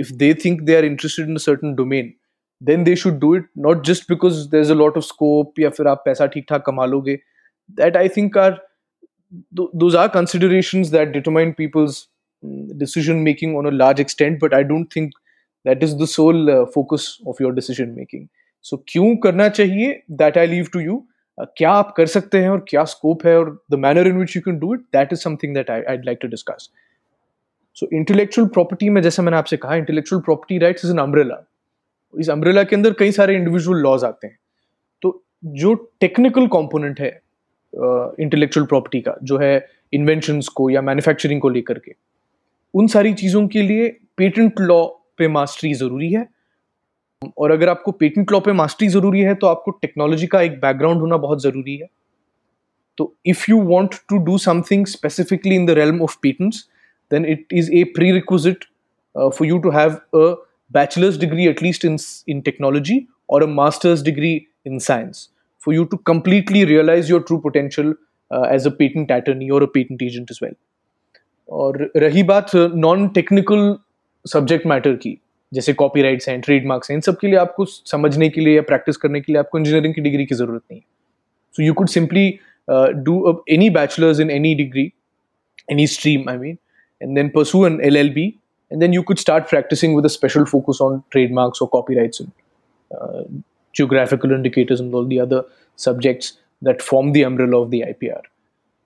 If 0.00 0.12
they 0.18 0.32
think 0.44 0.60
they 0.62 0.76
are 0.76 0.84
interested 0.84 1.28
in 1.28 1.36
certain 1.38 1.74
domain 1.74 2.12
then 2.60 2.84
they 2.84 2.94
should 2.96 3.18
do 3.20 3.34
it 3.36 3.48
not 3.58 3.84
just 3.86 4.10
because 4.10 4.46
there 4.50 4.60
is 4.60 4.72
a 4.72 4.74
lot 4.74 4.96
of 4.96 5.04
scope 5.04 5.60
या 5.60 5.70
फिर 5.70 5.86
आप 5.88 6.02
पैसा 6.04 6.26
ठीक 6.26 6.44
ठाक 6.48 6.64
कमा 6.66 6.86
लोगे। 6.86 7.14
That 7.70 7.96
I 7.96 8.08
think 8.16 8.38
are 8.38 8.58
those 9.54 9.96
are 9.96 10.08
consideration 10.08 10.82
that 10.92 11.08
determine 11.12 11.52
people's 11.58 12.06
decision 12.78 13.16
making 13.22 13.56
on 13.56 13.66
a 13.66 13.70
large 13.70 14.00
extent 14.00 14.38
but 14.42 14.54
I 14.54 14.62
don't 14.64 14.86
think 14.96 15.10
that 15.66 15.82
is 15.82 15.94
the 15.96 16.06
sole 16.08 16.50
focus 16.74 17.16
of 17.26 17.42
your 17.42 17.54
decision 17.54 17.90
making 17.90 18.26
so 18.64 18.84
क्यों 18.88 19.14
करना 19.16 19.48
चाहिए? 19.50 19.92
That 20.12 20.38
I 20.38 20.46
leave 20.46 20.68
to 20.72 20.80
you 20.80 21.04
क्या 21.38 21.70
आप 21.70 21.92
कर 21.96 22.06
सकते 22.06 22.38
हैं 22.42 22.48
और 22.48 22.64
क्या 22.68 22.84
स्कोप 22.84 23.26
है 23.26 23.36
और 23.38 23.50
the 23.70 23.74
manner 23.78 24.08
in 24.08 24.18
which 24.18 24.36
you 24.36 24.42
can 24.42 24.58
do 24.58 24.74
it 24.74 24.80
that 24.96 25.12
is 25.12 25.20
something 25.20 25.54
that 25.54 25.70
I 25.70 25.82
I'd 25.90 26.04
like 26.04 26.18
to 26.22 26.28
discuss 26.28 26.68
so 27.76 27.88
intellectual 27.96 28.48
property 28.48 28.88
में 28.90 29.00
जैसे 29.02 29.22
मैंने 29.22 29.36
आपसे 29.36 29.56
कहा 29.56 29.74
intellectual 29.74 30.22
property 30.22 30.58
rights 30.58 30.84
is 30.84 30.92
an 30.92 30.98
umbrella 30.98 31.44
इस 32.14 32.30
अम्ब्रेला 32.30 32.62
के 32.62 32.76
अंदर 32.76 32.92
कई 32.98 33.12
सारे 33.12 33.34
इंडिविजुअल 33.34 33.78
लॉज 33.78 34.04
आते 34.04 34.26
हैं। 34.26 34.38
तो 35.02 35.22
जो 35.44 35.74
टेक्निकल 36.00 36.46
कॉम्पोनेंट 36.46 37.00
है 37.00 37.08
इंटेलेक्चुअल 37.72 38.64
uh, 38.64 38.68
प्रॉपर्टी 38.68 39.00
का 39.00 39.14
जो 39.22 39.38
है 39.38 39.68
इन्वेंशंस 39.92 40.48
को 40.48 40.68
या 40.70 40.82
मैन्युफैक्चरिंग 40.82 41.40
को 41.40 41.48
लेकर 41.48 41.78
के 41.78 41.94
उन 42.74 42.86
सारी 42.86 43.12
चीज़ों 43.14 43.46
के 43.48 43.62
लिए 43.62 43.88
पेटेंट 44.16 44.60
लॉ 44.60 44.84
पे 45.18 45.28
मास्टरी 45.28 45.72
ज़रूरी 45.74 46.12
है। 46.12 46.26
और 47.38 47.50
अगर 47.50 47.68
आपको 47.68 47.92
पेटेंट 47.92 48.32
लॉ 48.32 48.40
पे 48.40 48.52
मास्टरी 48.52 48.88
ज़रूरी 48.88 49.20
है 49.20 49.34
तो 49.34 49.46
आपको 49.46 49.70
टेक्नोलॉजी 49.82 50.26
का 50.26 50.40
एक 50.42 50.60
बैकग्राउंड 50.60 51.00
होना 51.00 51.16
बहुत 51.16 51.42
ज़रूरी 51.42 51.76
है। 51.76 51.88
तो 52.98 53.14
if 53.26 53.44
you 53.50 53.60
want 53.62 53.94
to 54.08 54.18
do 54.24 54.38
something 54.38 54.86
specifically 54.86 55.54
in 55.54 55.66
the 55.66 55.70
realm 55.78 56.02
of 56.02 56.16
patents 56.22 56.68
then 57.10 57.26
it 57.26 57.52
is 57.52 57.72
a 57.72 57.82
prerequisite 58.12 58.64
for 59.14 59.46
you 59.48 59.58
to 59.58 59.70
have 59.70 59.90
a 60.14 60.34
bachelor's 60.70 61.18
degree 61.18 61.46
at least 61.48 61.84
in 61.84 61.96
in 62.28 62.40
technology 62.40 63.06
और 63.30 63.42
a 63.42 63.46
master's 63.52 64.02
degree 64.02 64.34
in 64.66 64.78
science 64.78 65.28
for 65.62 65.74
you 65.74 65.84
to 65.84 65.96
completely 66.06 66.64
realise 66.64 67.10
your 67.10 67.20
true 67.20 67.38
potential 67.38 67.94
as 68.54 68.66
a 68.66 68.70
patent 68.78 69.12
attorney 69.12 69.48
और 69.50 69.62
a 69.62 69.66
patent 69.74 70.02
agent 70.02 70.30
as 70.30 70.38
well 70.42 70.54
और 71.48 71.90
रही 71.96 72.22
बात 72.22 72.54
non 72.54 73.08
technical 73.08 73.74
subject 74.24 74.66
matter 74.66 74.94
की 74.96 75.18
जैसे 75.52 75.72
copy 75.72 76.02
rights 76.02 76.28
हैं 76.28 76.40
trademarks 76.40 76.90
हैं, 76.90 76.96
इन 76.96 77.00
सब 77.00 77.18
के 77.18 77.26
लिए 77.26 77.36
आपको 77.38 77.64
समझने 77.64 78.28
के 78.28 78.40
लिए 78.40 78.54
या 78.56 78.62
प्रैक्टिस 78.62 78.96
करने 78.96 79.20
के 79.20 79.32
लिए 79.32 79.40
आपको 79.40 79.58
इंजीनियरिंग 79.58 79.94
की 79.94 80.00
डिग्री 80.00 80.26
की 80.26 80.34
ज़रूरत 80.34 80.62
नहीं 80.70 80.80
है। 80.80 80.84
So 81.54 81.62
you 81.62 81.72
could 81.74 81.88
simply 81.88 82.28
do 83.04 83.42
any 83.50 83.70
bachelor's 83.70 84.20
in 84.20 84.30
any 84.30 84.54
degree 84.54 84.90
any 85.70 85.86
stream 85.86 86.28
I 86.30 86.36
mean 86.38 86.58
and 87.00 87.14
then 87.14 87.28
pursue 87.34 87.64
an 87.66 87.80
L 87.84 87.96
L 87.96 88.10
B 88.14 88.26
and 88.70 88.80
then 88.80 88.94
you 88.94 89.02
could 89.02 89.18
start 89.18 89.48
practising 89.50 89.96
with 89.96 90.06
special 90.10 90.44
focus 90.52 90.78
on 90.82 91.00
trademarks 91.10 91.62
और 91.62 91.68
copyrights 91.94 92.20
in 92.20 92.30
geographical 93.74 94.32
indicators 94.32 94.80
in 94.80 94.94
all 94.94 95.06
the 95.08 95.18
other 95.18 95.42
subjects 95.78 96.32
that 96.62 96.80
form 96.82 97.12
the 97.12 97.24
umbrella 97.26 97.54
of 97.54 97.68
the 97.68 97.82
I 97.86 97.92
P 98.00 98.08
R 98.08 98.28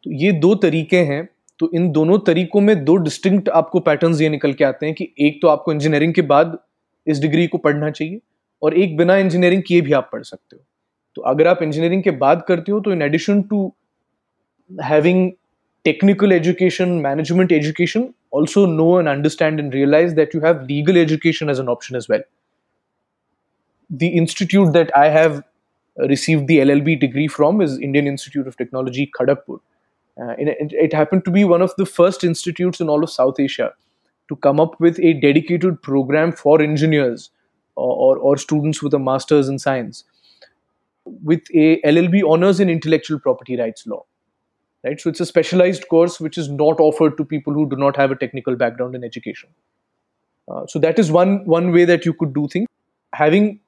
तो 0.07 0.11
ये 0.23 0.33
दो 0.41 0.55
तरीके 0.63 0.99
हैं 1.07 1.29
तो 1.63 1.71
इन 1.75 1.91
दोनों 1.93 2.19
तरीकों 2.19 2.61
में 2.61 2.85
दो 2.85 2.95
डिस्टिंक्ट 2.97 3.49
आपको 3.49 3.81
पैटर्न्स 3.81 4.21
ये 4.21 4.29
निकल 4.29 4.53
के 4.53 4.65
आते 4.65 4.87
हैं 4.87 4.95
कि 4.95 5.05
एक 5.21 5.39
तो 5.43 5.49
आपको 5.49 5.73
इंजीनियरिंग 5.73 6.15
के 6.15 6.23
बाद 6.23 6.59
इस 7.07 7.21
डिग्री 7.21 7.47
को 7.47 7.59
पढ़ना 7.59 7.91
चाहिए 7.91 8.21
और 8.63 8.75
एक 8.75 8.97
बिना 8.97 9.17
इंजीनियरिंग 9.17 9.63
किए 9.67 9.81
भी 9.81 9.93
आप 9.93 10.09
पढ़ 10.13 10.23
सकते 10.23 10.57
हो। 10.57 10.63
तो 11.17 11.23
अगर 11.23 11.47
आप 11.47 11.63
इंजीनियरिंग 11.63 12.03
के 12.03 12.11
बाद 12.25 12.45
करते 12.49 12.73
हो 12.73 12.81
तो 12.81 12.93
in 12.93 13.03
addition 13.03 13.43
to 13.43 13.73
having 14.71 15.31
technical 15.85 16.33
education 16.33 16.89
management 17.07 17.53
education 17.53 18.09
also 18.35 18.67
know 18.67 18.99
and 19.01 19.09
understand 19.09 19.61
and 19.61 19.75
realise 19.75 20.15
that 20.15 20.35
you 20.35 20.41
have 20.41 20.67
legal 20.71 20.97
education 20.97 21.51
as 21.51 21.61
an 21.61 21.69
option 21.69 21.97
as 21.97 22.07
well 22.11 22.25
the 23.91 24.11
institute 24.15 24.73
that 24.73 24.93
I 24.97 25.11
have 25.11 25.43
receive 25.97 26.41
the 26.41 26.51
L 26.51 26.81
degree 26.81 27.29
from 27.29 27.63
is 27.63 27.81
Indian 27.81 28.07
Institute 28.09 28.47
of 28.47 28.55
Technology 28.59 29.11
Kharagpur 29.15 29.61
Uh, 30.21 30.35
it, 30.39 30.73
it 30.73 30.93
happened 30.93 31.25
to 31.25 31.31
be 31.31 31.45
one 31.45 31.63
of 31.63 31.73
the 31.77 31.87
first 31.87 32.23
institutes 32.23 32.81
in 32.81 32.89
all 32.89 33.03
of 33.03 33.11
South 33.11 33.41
Asia 33.41 33.73
to 34.29 34.37
come 34.37 34.61
up 34.61 34.79
with 34.81 34.99
a 35.01 35.15
dedicated 35.15 35.81
program 35.83 36.33
for 36.33 36.61
engineers 36.61 37.31
or, 37.77 38.17
or, 38.17 38.19
or 38.19 38.37
students 38.37 38.83
with 38.83 38.95
a 38.95 38.99
master's 38.99 39.49
in 39.49 39.59
science 39.59 40.05
with 41.05 41.43
a 41.55 41.81
LLB 41.83 42.23
honors 42.29 42.61
in 42.61 42.69
intellectual 42.69 43.19
property 43.19 43.57
rights 43.57 43.87
law 43.87 44.05
right? 44.85 45.01
So 45.01 45.11
it's 45.11 45.21
a 45.21 45.27
specialized 45.27 45.89
course 45.89 46.21
which 46.21 46.39
is 46.39 46.49
not 46.49 46.81
offered 46.81 47.17
to 47.17 47.25
people 47.25 47.53
who 47.53 47.69
do 47.69 47.77
not 47.77 47.97
have 47.97 48.11
a 48.11 48.17
technical 48.17 48.57
background 48.57 48.95
in 48.95 49.05
education. 49.05 49.49
Uh, 50.51 50.67
so 50.67 50.79
that 50.79 50.99
is 50.99 51.11
one 51.11 51.45
one 51.47 51.73
way 51.73 51.85
that 51.85 52.05
you 52.05 52.13
could 52.13 52.35
do 52.35 52.49
things. 52.49 52.67
Having 53.15 53.61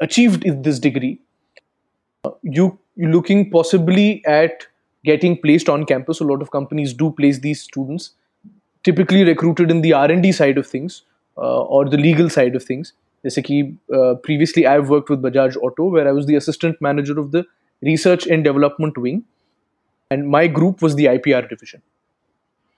achieved 0.00 0.44
this 0.64 0.78
degree 0.78 1.20
uh, 2.24 2.30
you 2.42 2.78
you're 2.96 3.10
looking 3.10 3.50
possibly 3.50 4.24
at 4.26 4.66
getting 5.05 5.39
placed 5.41 5.69
on 5.69 5.85
campus 5.85 6.19
a 6.19 6.23
lot 6.23 6.41
of 6.41 6.51
companies 6.51 6.93
do 6.93 7.11
place 7.11 7.39
these 7.39 7.61
students 7.61 8.11
typically 8.83 9.23
recruited 9.23 9.71
in 9.71 9.81
the 9.81 9.93
r&d 9.93 10.31
side 10.31 10.57
of 10.57 10.67
things 10.67 11.03
uh, 11.37 11.61
or 11.63 11.87
the 11.89 11.97
legal 11.97 12.29
side 12.29 12.55
of 12.55 12.63
things 12.63 12.93
जैसे 13.25 13.41
कि 13.41 13.77
previously 14.23 14.65
I've 14.67 14.89
worked 14.89 15.09
with 15.09 15.21
Bajaj 15.21 15.55
Auto 15.57 15.85
where 15.93 16.07
I 16.07 16.11
was 16.11 16.27
the 16.27 16.35
assistant 16.35 16.81
manager 16.87 17.19
of 17.19 17.31
the 17.31 17.43
research 17.81 18.27
and 18.27 18.43
development 18.43 18.99
wing 19.05 19.23
and 20.11 20.27
my 20.27 20.47
group 20.47 20.81
was 20.81 20.95
the 20.95 21.05
IPR 21.05 21.49
division. 21.49 21.81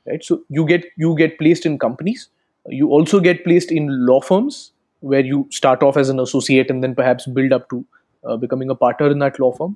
Right, 0.05 0.23
so 0.23 0.41
you 0.49 0.65
get 0.65 0.85
you 0.95 1.15
get 1.17 1.37
placed 1.37 1.65
in 1.65 1.77
companies. 1.77 2.29
You 2.67 2.89
also 2.89 3.19
get 3.19 3.43
placed 3.43 3.71
in 3.71 3.89
law 4.05 4.21
firms 4.21 4.71
where 5.01 5.25
you 5.31 5.47
start 5.51 5.83
off 5.83 5.97
as 5.97 6.09
an 6.09 6.19
associate 6.19 6.69
and 6.69 6.81
then 6.83 6.95
perhaps 6.95 7.25
build 7.25 7.51
up 7.51 7.69
to 7.69 7.85
uh, 8.23 8.37
becoming 8.37 8.69
a 8.69 8.75
partner 8.75 9.09
in 9.11 9.19
that 9.19 9.39
law 9.39 9.51
firm. 9.51 9.75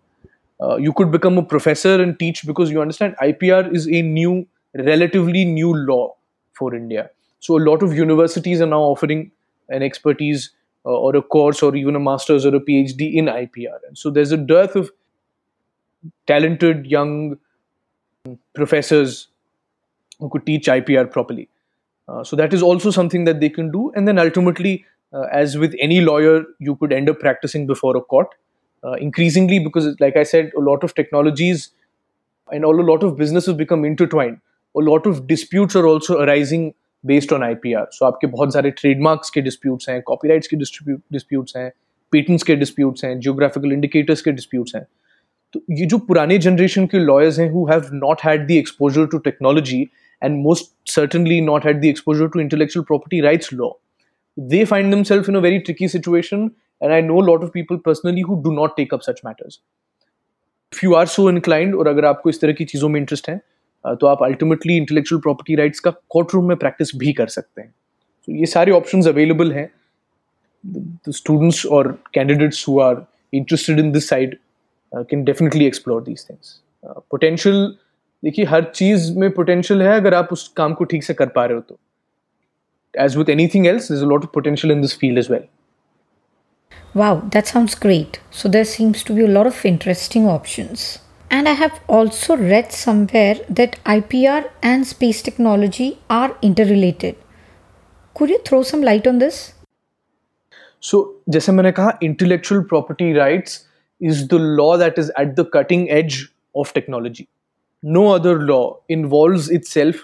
uh, 0.61 0.77
you 0.77 0.93
could 0.93 1.11
become 1.11 1.37
a 1.39 1.43
professor 1.43 2.01
and 2.03 2.19
teach 2.19 2.47
because 2.47 2.71
you 2.71 2.81
understand 2.81 3.15
IPR 3.23 3.75
is 3.75 3.87
a 3.89 4.03
new, 4.03 4.47
relatively 4.75 5.45
new 5.45 5.75
law 5.75 6.15
for 6.53 6.75
India. 6.75 7.11
So 7.41 7.57
a 7.59 7.63
lot 7.63 7.83
of 7.83 7.95
universities 7.95 8.61
are 8.61 8.67
now 8.67 8.81
offering 8.81 9.31
an 9.69 9.83
expertise 9.83 10.51
uh, 10.85 10.91
or 10.91 11.15
a 11.17 11.23
course 11.23 11.63
or 11.63 11.77
even 11.77 11.95
a 11.97 12.01
master's 12.01 12.47
or 12.47 12.55
a 12.55 12.61
PhD 12.61 13.15
in 13.15 13.27
IPR. 13.27 13.79
And 13.87 13.99
so 13.99 14.11
there's 14.11 14.33
a 14.33 14.37
dearth 14.37 14.77
of 14.77 14.91
talented 16.27 16.87
young 16.87 17.39
professors 18.55 19.29
who 20.19 20.29
could 20.31 20.47
teach 20.47 20.67
IPR 20.67 21.11
properly. 21.11 21.49
Uh, 22.09 22.23
so 22.25 22.37
that 22.37 22.55
is 22.55 22.63
also 22.63 22.91
something 22.91 23.25
that 23.25 23.41
they 23.41 23.49
can 23.49 23.71
do. 23.71 23.93
And 23.95 24.07
then 24.07 24.19
ultimately, 24.19 24.85
uh, 25.13 25.27
as 25.33 25.59
with 25.59 25.75
any 25.81 26.01
lawyer, 26.01 26.45
you 26.59 26.77
could 26.77 26.93
end 26.93 27.11
up 27.11 27.19
practicing 27.19 27.67
before 27.67 27.97
a 27.97 28.01
court. 28.01 28.29
Uh, 28.84 28.94
increasingly, 28.94 29.60
because 29.60 29.96
like 30.00 30.16
I 30.18 30.24
said, 30.24 30.52
a 30.58 30.62
lot 30.62 30.84
of 30.84 30.96
technologies 30.96 31.70
and 32.50 32.66
all, 32.66 32.80
a 32.80 32.88
lot 32.92 33.04
of 33.04 33.16
businesses 33.16 33.54
become 33.54 33.86
intertwined. 33.86 34.40
A 34.76 34.82
lot 34.82 35.06
of 35.06 35.28
disputes 35.28 35.76
are 35.76 35.86
also 35.86 36.18
arising 36.20 36.74
based 37.04 37.32
on 37.32 37.44
IPR. 37.48 37.86
So 37.92 38.06
आपके 38.06 38.28
बहुत 38.28 38.54
सारे 38.54 38.72
trademarks 38.72 39.30
के 39.30 39.42
disputes 39.42 39.90
हैं, 39.90 40.02
copyrights 40.10 40.48
के 40.48 40.58
dispute 40.58 41.02
disputes 41.16 41.56
हैं, 41.58 41.72
patents 42.16 42.44
के 42.44 42.56
disputes 42.56 43.04
हैं, 43.04 43.20
geographical 43.20 43.76
indicators 43.78 44.22
के 44.22 44.32
disputes 44.32 44.76
हैं. 44.76 44.86
तो 45.54 45.62
ये 45.72 45.86
जो 45.86 45.98
पुराने 45.98 46.38
जनरेशन 46.38 46.86
के 46.88 47.00
लॉयर्स 47.00 47.40
हैं 47.40 47.50
who 47.52 47.66
have 47.66 47.90
not 47.94 48.22
had 48.26 48.48
the 48.48 48.52
exposure 48.52 49.06
to 49.06 49.18
technology 49.18 49.82
and 50.24 50.42
most 50.44 50.92
certainly 50.92 51.42
not 51.42 51.66
had 51.66 51.82
the 51.82 51.86
exposure 51.86 52.28
to 52.28 52.40
intellectual 52.40 52.84
property 52.84 53.22
rights 53.22 53.54
law 53.54 53.70
they 54.38 54.60
find 54.66 54.94
themselves 54.94 55.28
in 55.32 55.36
a 55.36 55.42
very 55.42 55.58
tricky 55.62 55.88
situation 55.88 56.44
and 56.81 56.95
i 56.95 57.01
know 57.05 57.19
a 57.21 57.27
lot 57.27 57.45
of 57.45 57.51
people 57.53 57.79
personally 57.85 58.23
who 58.29 58.37
do 58.47 58.53
not 58.57 58.75
take 58.79 58.93
up 58.97 59.05
such 59.07 59.21
matters. 59.27 59.59
If 60.73 60.83
you 60.85 60.97
are 61.01 61.07
so 61.13 61.25
inclined 61.33 61.75
और 61.75 61.89
अगर 61.89 62.05
आपको 62.05 62.31
इस 62.31 62.41
तरह 62.41 62.53
की 62.53 62.65
चीज़ों 62.73 62.89
में 62.89 63.01
interest 63.01 63.29
है 63.31 63.37
तो 63.85 64.07
आप 64.07 64.23
अल्टीमेटली 64.25 64.77
इंटेलेक्चुअल 64.77 65.21
प्रॉपर्टी 65.23 65.55
राइट्स 65.57 65.81
का 65.81 65.91
कोर्ट 66.11 66.35
रूम 66.35 66.49
में 66.49 66.57
प्रैक्टिस 66.57 66.95
भी 66.99 67.13
कर 67.13 67.27
सकते 67.37 67.63
हैं। 67.63 67.71
तो 68.27 68.33
ये 68.33 68.47
सारे 68.47 68.73
ऑप्शंस 68.73 69.09
अवेलेबल 69.09 69.53
हैं। 69.53 69.69
स्टूडेंट्स 71.13 71.65
और 71.67 71.93
candidates 72.15 72.69
who 72.69 72.79
are 72.81 73.05
interested 73.35 73.79
in 73.79 73.93
this 73.93 74.09
side 74.09 74.37
can 74.93 75.25
definitely 75.25 75.67
explore 75.67 76.03
these 76.03 76.29
things 76.31 76.61
potential 76.85 77.67
देखिए 78.25 78.45
हर 78.45 78.65
चीज़ 78.75 79.13
में 79.19 79.31
पोटेंशियल 79.31 79.83
है 79.83 79.97
अगर 79.97 80.15
आप 80.15 80.33
उस 80.33 80.49
काम 80.57 80.75
को 80.75 80.85
ठीक 80.85 81.05
से 81.05 81.15
कर 81.15 81.29
पा 81.29 81.45
रहे 81.45 81.55
हो 81.55 81.61
तो। 81.69 81.79
As 82.95 83.15
with 83.21 83.31
anything 83.33 83.67
else, 83.69 83.87
there's 83.91 84.03
a 84.05 84.07
lot 84.11 84.23
of 84.27 84.29
potential 84.35 84.71
in 84.75 84.83
this 84.83 84.93
field 85.01 85.19
as 85.23 85.27
well. 85.33 85.43
Wow, 86.96 87.22
that 87.32 87.48
sounds 87.48 87.76
great. 87.76 88.20
So 88.32 88.50
there 88.50 88.66
seems 88.66 89.04
to 89.04 89.14
be 89.14 89.24
a 89.24 89.28
lot 89.28 89.48
of 89.48 89.66
interesting 89.66 90.28
options. 90.28 91.00
And 91.30 91.48
I 91.48 91.54
have 91.54 91.80
also 91.88 92.36
read 92.36 92.74
somewhere 92.74 93.36
that 93.50 93.82
IPR 93.86 94.50
and 94.62 94.86
space 94.86 95.22
technology 95.22 96.00
are 96.10 96.36
interrelated. 96.42 97.16
Could 98.14 98.30
you 98.30 98.40
throw 98.40 98.64
some 98.64 98.82
light 98.82 99.08
on 99.08 99.20
this? 99.20 99.54
so 100.90 101.00
जैसे 101.30 101.52
मैंने 101.52 101.72
कहा 101.80 102.00
intellectual 102.06 102.64
property 102.70 103.14
rights 103.14 103.60
is 104.12 104.28
the 104.28 104.40
law 104.60 104.78
that 104.82 104.98
is 105.02 105.12
at 105.24 105.36
the 105.36 105.46
cutting 105.56 105.90
edge 105.98 106.16
of 106.56 106.74
technology. 106.74 107.28
No 107.84 108.08
other 108.14 108.40
law 108.40 108.80
involves 108.90 109.50
itself 109.50 110.02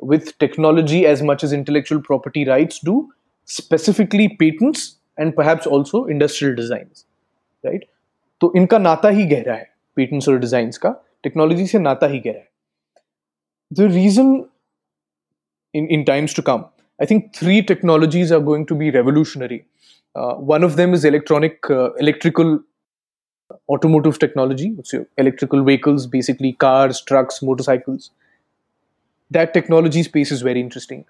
with 0.00 0.36
technology 0.38 1.06
as 1.06 1.22
much 1.22 1.44
as 1.44 1.52
intellectual 1.52 2.00
property 2.00 2.44
rights 2.44 2.78
do, 2.80 3.10
specifically 3.44 4.28
patents 4.42 4.95
and 5.20 5.32
perhaps 5.40 5.66
also 5.66 6.06
industrial 6.10 6.54
design 6.56 6.86
right 7.66 7.84
तो 8.40 8.52
इनका 8.56 8.78
नाता 8.78 9.08
ही 9.08 9.24
गहरा 9.34 9.54
है 9.54 9.70
patents 9.96 10.28
और 10.28 10.38
design 10.38 10.70
का 10.82 10.94
technology 11.22 11.66
से 11.66 11.78
नाता 11.78 12.06
ही 12.06 12.20
गहरा 12.26 12.38
है 12.38 12.48
the 13.72 13.92
reason 13.92 14.34
in 15.74 15.86
in 15.90 16.04
times 16.04 16.36
to 16.36 16.42
come 16.42 16.64
I 16.98 17.04
think 17.04 17.32
three 17.34 17.62
technologies 17.62 18.30
are 18.30 18.40
going 18.40 18.64
to 18.66 18.74
be 18.74 18.90
revolutionary. 18.90 19.64
Uh, 20.14 20.34
one 20.34 20.62
of 20.62 20.76
them 20.76 20.94
is 20.94 21.04
electronic, 21.04 21.68
uh, 21.68 21.92
electrical 21.94 22.60
automotive 23.68 24.18
technology. 24.18 24.72
What's 24.72 24.92
your 24.92 25.06
electrical 25.18 25.64
vehicles, 25.64 26.06
basically 26.06 26.52
cars, 26.52 27.00
trucks, 27.00 27.42
motorcycles. 27.42 28.10
That 29.30 29.52
technology 29.54 30.02
space 30.02 30.30
is 30.30 30.42
very 30.42 30.60
interesting. 30.60 31.04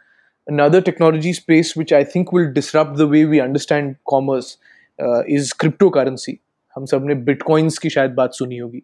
Another 0.46 0.80
technology 0.80 1.32
space 1.32 1.76
which 1.76 1.92
I 1.92 2.04
think 2.04 2.32
will 2.32 2.52
disrupt 2.52 2.96
the 2.96 3.06
way 3.06 3.24
we 3.24 3.40
understand 3.40 3.96
commerce 4.08 4.56
uh, 4.98 5.22
is 5.26 5.52
cryptocurrency. 5.64 6.37
हम 6.76 6.87
सब 6.87 7.06
ने 7.06 7.14
bitcoins 7.24 7.78
की 7.78 7.90
शायद 7.90 8.11
बात 8.14 8.35
सुनी 8.35 8.58
होगी 8.58 8.82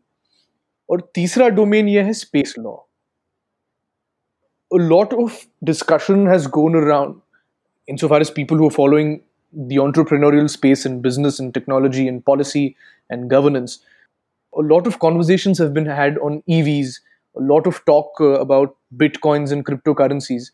और 0.91 1.11
तीसरा 1.15 1.49
डोमेन 1.59 1.89
यह 1.89 2.05
है 2.05 2.13
space 2.13 2.55
law 2.59 2.77
a 4.77 4.77
lot 4.77 5.13
of 5.15 5.47
discussion 5.65 6.27
has 6.27 6.47
gone 6.47 6.75
around 6.75 7.21
insofar 7.87 8.21
as 8.21 8.31
people 8.31 8.59
who 8.59 8.67
are 8.67 8.71
following 8.71 9.21
the 9.53 9.77
entrepreneurial 9.77 10.51
space 10.51 10.85
in 10.85 11.01
business 11.01 11.39
and 11.41 11.55
technology 11.55 12.07
and 12.07 12.25
policy 12.25 12.77
and 13.09 13.31
governance. 13.31 13.79
A 14.55 14.61
lot 14.61 14.87
of 14.87 14.99
conversations 14.99 15.59
have 15.59 15.73
been 15.73 15.87
had 15.87 16.19
on 16.19 16.43
EVs, 16.49 17.01
a 17.37 17.41
lot 17.41 17.67
of 17.67 17.83
talk 17.87 18.21
uh, 18.21 18.33
about 18.41 18.77
bitcoins 18.97 19.53
and 19.53 19.65
cryptocurrencies. 19.65 20.51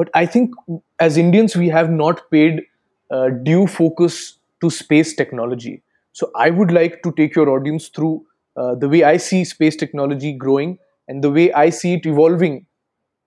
But 0.00 0.10
I 0.14 0.26
think 0.26 0.54
as 1.00 1.16
Indians, 1.16 1.56
we 1.56 1.68
have 1.68 1.90
not 1.90 2.30
paid 2.30 2.62
uh, 3.10 3.28
due 3.28 3.66
focus 3.66 4.38
to 4.60 4.70
space 4.70 5.14
technology. 5.14 5.82
So 6.12 6.30
I 6.34 6.50
would 6.50 6.72
like 6.72 7.02
to 7.02 7.12
take 7.12 7.34
your 7.34 7.48
audience 7.50 7.88
through 7.88 8.24
uh, 8.56 8.74
the 8.74 8.88
way 8.88 9.04
I 9.04 9.16
see 9.16 9.44
space 9.44 9.76
technology 9.76 10.32
growing 10.32 10.78
and 11.08 11.22
the 11.22 11.30
way 11.30 11.52
I 11.52 11.70
see 11.70 11.94
it 11.94 12.06
evolving 12.06 12.66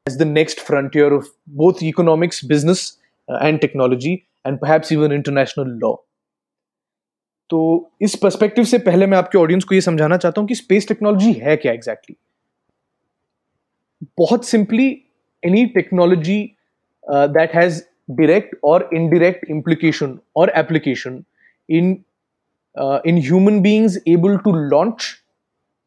as 0.08 0.17
the 0.17 0.26
next 0.26 0.60
frontier 0.60 1.13
of 1.13 1.28
both 1.48 1.84
economics, 1.84 2.41
business, 2.41 2.98
uh, 3.30 3.38
and 3.41 3.62
technology, 3.62 4.26
and 4.43 4.60
perhaps 4.60 4.91
even 4.91 5.12
international 5.12 5.67
law. 5.82 5.98
तो 7.50 7.91
इस 8.02 8.15
perspective 8.15 8.63
से 8.63 8.78
पहले 8.78 9.06
मैं 9.08 9.17
आपके 9.17 9.38
audience 9.38 9.63
को 9.63 9.76
ये 9.76 9.82
समझाना 9.82 10.17
चाहता 10.17 10.41
हूं 10.41 10.48
कि 10.48 10.56
स्पेस 10.56 10.88
टेक्नोलॉजी 10.88 11.32
है 11.34 11.56
क्या 11.58 11.72
एग्जैक्टली 11.74 12.15
exactly? 12.15 12.26
बहुत 14.17 14.45
simply 14.45 14.88
any 15.45 15.65
technology 15.65 16.39
uh, 17.09 17.27
that 17.29 17.53
has 17.53 17.85
direct 18.14 18.55
or 18.62 18.83
indirect 18.93 19.45
implication 19.49 20.21
or 20.35 20.55
application 20.57 21.25
in 21.69 22.05
uh, 22.77 23.01
in 23.05 23.17
human 23.17 23.62
beings 23.62 23.99
able 24.07 24.38
to 24.38 24.51
launch 24.51 25.23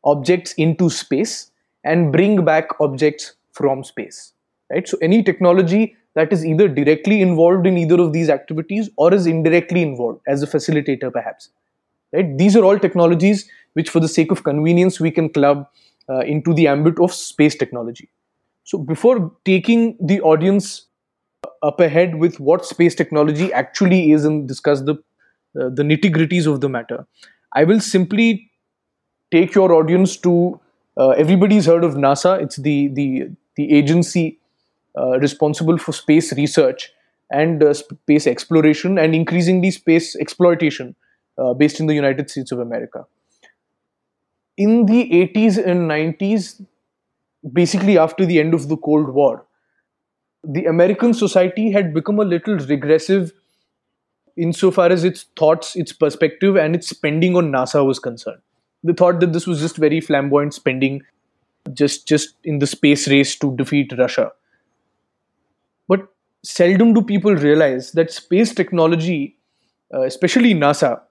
objects 0.03 0.53
into 0.53 0.89
space 0.89 1.51
and 1.83 2.11
bring 2.11 2.43
back 2.45 2.69
objects 2.79 3.33
from 3.51 3.83
space 3.83 4.33
right? 4.71 4.87
So 4.87 4.97
any 5.01 5.23
technology 5.23 5.95
that 6.15 6.33
is 6.33 6.45
either 6.45 6.67
directly 6.67 7.21
involved 7.21 7.67
in 7.67 7.77
either 7.77 7.99
of 8.01 8.13
these 8.13 8.29
activities 8.29 8.89
or 8.95 9.13
is 9.13 9.27
indirectly 9.27 9.81
involved 9.81 10.21
as 10.27 10.41
a 10.41 10.47
facilitator 10.47 11.11
perhaps 11.11 11.49
right? 12.13 12.37
These 12.37 12.55
are 12.55 12.63
all 12.63 12.79
technologies 12.79 13.49
which 13.73 13.89
for 13.89 13.99
the 13.99 14.07
sake 14.07 14.31
of 14.31 14.43
convenience 14.43 14.99
we 14.99 15.11
can 15.11 15.29
club 15.29 15.67
uh, 16.09 16.19
into 16.19 16.53
the 16.53 16.67
ambit 16.67 16.99
of 16.99 17.13
space 17.13 17.55
technology. 17.55 18.09
So 18.63 18.77
before 18.77 19.31
taking 19.45 19.97
the 20.01 20.21
audience 20.21 20.87
up 21.61 21.79
ahead 21.79 22.15
with 22.15 22.39
what 22.39 22.65
space 22.65 22.95
technology 22.95 23.51
actually 23.53 24.11
is 24.11 24.25
and 24.25 24.47
discuss 24.47 24.81
the 24.81 24.93
uh, 25.59 25.69
the 25.69 25.83
nitty 25.83 26.11
gritties 26.17 26.47
of 26.51 26.61
the 26.61 26.69
matter 26.69 27.05
i 27.53 27.63
will 27.63 27.79
simply 27.79 28.51
take 29.31 29.53
your 29.55 29.73
audience 29.73 30.17
to 30.17 30.59
uh, 30.97 31.09
everybody's 31.09 31.65
heard 31.65 31.83
of 31.83 31.95
nasa 31.95 32.33
it's 32.41 32.57
the 32.57 32.87
the 32.99 33.29
the 33.55 33.71
agency 33.79 34.39
uh, 34.97 35.19
responsible 35.19 35.77
for 35.77 35.91
space 35.93 36.33
research 36.33 36.91
and 37.31 37.63
uh, 37.63 37.73
space 37.73 38.27
exploration 38.27 38.97
and 38.97 39.13
increasingly 39.15 39.71
space 39.71 40.15
exploitation 40.15 40.95
uh, 41.37 41.53
based 41.53 41.79
in 41.79 41.87
the 41.87 41.93
United 41.93 42.29
States 42.29 42.51
of 42.51 42.59
America. 42.59 43.05
In 44.57 44.85
the 44.85 45.13
80s 45.13 45.57
and 45.57 45.87
90s, 45.87 46.61
basically 47.53 47.97
after 47.99 48.25
the 48.25 48.39
end 48.39 48.53
of 48.55 48.69
the 48.69 48.77
Cold 48.77 49.09
War, 49.11 49.46
the 50.47 50.65
American 50.65 51.13
society 51.13 51.71
had 51.71 51.93
become 51.93 52.19
a 52.19 52.25
little 52.25 52.57
regressive 52.57 53.33
insofar 54.35 54.87
as 54.91 55.03
its 55.03 55.25
thoughts, 55.37 55.75
its 55.75 55.91
perspective, 55.91 56.55
and 56.55 56.75
its 56.75 56.89
spending 56.89 57.35
on 57.35 57.51
NASA 57.51 57.85
was 57.85 57.99
concerned. 57.99 58.41
They 58.83 58.93
thought 58.93 59.19
that 59.19 59.33
this 59.33 59.47
was 59.47 59.59
just 59.59 59.77
very 59.77 59.99
flamboyant 59.99 60.53
spending, 60.53 61.01
just 61.73 62.07
just 62.07 62.35
in 62.43 62.59
the 62.59 62.67
space 62.67 63.07
race 63.07 63.35
to 63.39 63.55
defeat 63.55 63.93
Russia 63.97 64.31
But 65.87 66.07
seldom 66.43 66.93
do 66.93 67.01
people 67.01 67.35
realize 67.35 67.91
that 67.93 68.11
space 68.11 68.53
technology, 68.53 69.37
uh, 69.93 70.01
especially 70.01 70.53
NASA, 70.53 71.01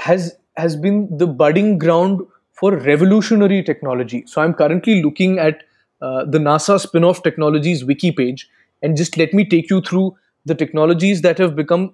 has 0.00 0.36
has 0.56 0.76
been 0.76 1.08
the 1.18 1.26
budding 1.26 1.78
ground 1.78 2.20
for 2.52 2.76
revolutionary 2.76 3.62
technology. 3.62 4.24
So 4.26 4.42
I'm 4.42 4.54
currently 4.54 5.02
looking 5.02 5.38
at 5.38 5.62
uh, 6.01 6.25
the 6.25 6.37
NASA 6.37 6.79
spin-off 6.79 7.23
technologies 7.23 7.83
wiki 7.85 8.11
page, 8.11 8.49
and 8.81 8.97
just 8.97 9.17
let 9.17 9.33
me 9.33 9.45
take 9.45 9.69
you 9.69 9.81
through 9.81 10.15
the 10.45 10.55
technologies 10.55 11.21
that 11.21 11.37
have 11.37 11.55
become 11.55 11.93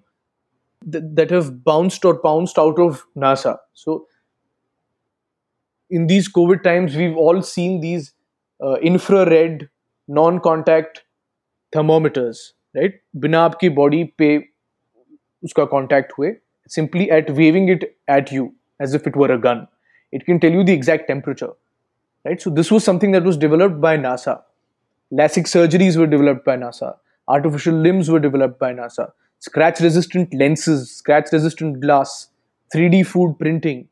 th- 0.92 1.04
that 1.14 1.30
have 1.30 1.64
bounced 1.64 2.06
or 2.06 2.18
pounced 2.20 2.58
out 2.58 2.80
of 2.80 3.06
NASA. 3.16 3.58
So 3.74 4.08
in 5.90 6.08
these 6.08 6.32
COVID 6.32 6.64
times, 6.64 6.96
we've 6.96 7.18
all 7.18 7.42
seen 7.42 7.82
these 7.82 8.14
uh, 8.64 8.76
infrared, 8.76 9.70
non-contact 10.08 11.04
thermometers 11.72 12.54
right 12.76 12.94
बिना 13.24 13.42
आपकी 13.42 13.70
body 13.80 14.04
पे 14.18 14.38
उसका 15.44 15.66
contact 15.74 16.14
हुए 16.20 16.32
simply 16.76 17.06
at 17.18 17.30
waving 17.38 17.70
it 17.74 17.84
at 18.16 18.32
you 18.36 18.44
as 18.86 18.96
if 18.98 19.08
it 19.10 19.16
were 19.22 19.30
a 19.36 19.38
gun 19.46 19.62
it 20.18 20.26
can 20.26 20.40
tell 20.44 20.58
you 20.58 20.66
the 20.66 20.74
exact 20.80 21.08
temperature 21.12 21.50
right? 22.25 22.41
So 22.41 22.51
this 22.51 22.71
was 22.71 22.85
something 22.85 23.13
that 23.13 23.25
was 23.25 23.37
developed 23.37 23.81
by 23.81 23.97
nasa. 23.97 24.43
LASIK 25.13 25.47
surgeries 25.47 25.97
were 25.97 26.07
developed 26.07 26.45
by 26.45 26.57
nasa. 26.57 26.97
Artificial 27.29 27.75
limbs 27.75 28.11
were 28.11 28.21
developed 28.21 28.59
by 28.59 28.73
nasa. 28.73 29.13
Scratch 29.41 29.81
resistant 29.81 30.33
lenses 30.35 30.91
scratch 30.91 31.31
resistant 31.33 31.81
glass 31.81 32.29
3d 32.75 33.03
food 33.05 33.39
printing 33.39 33.87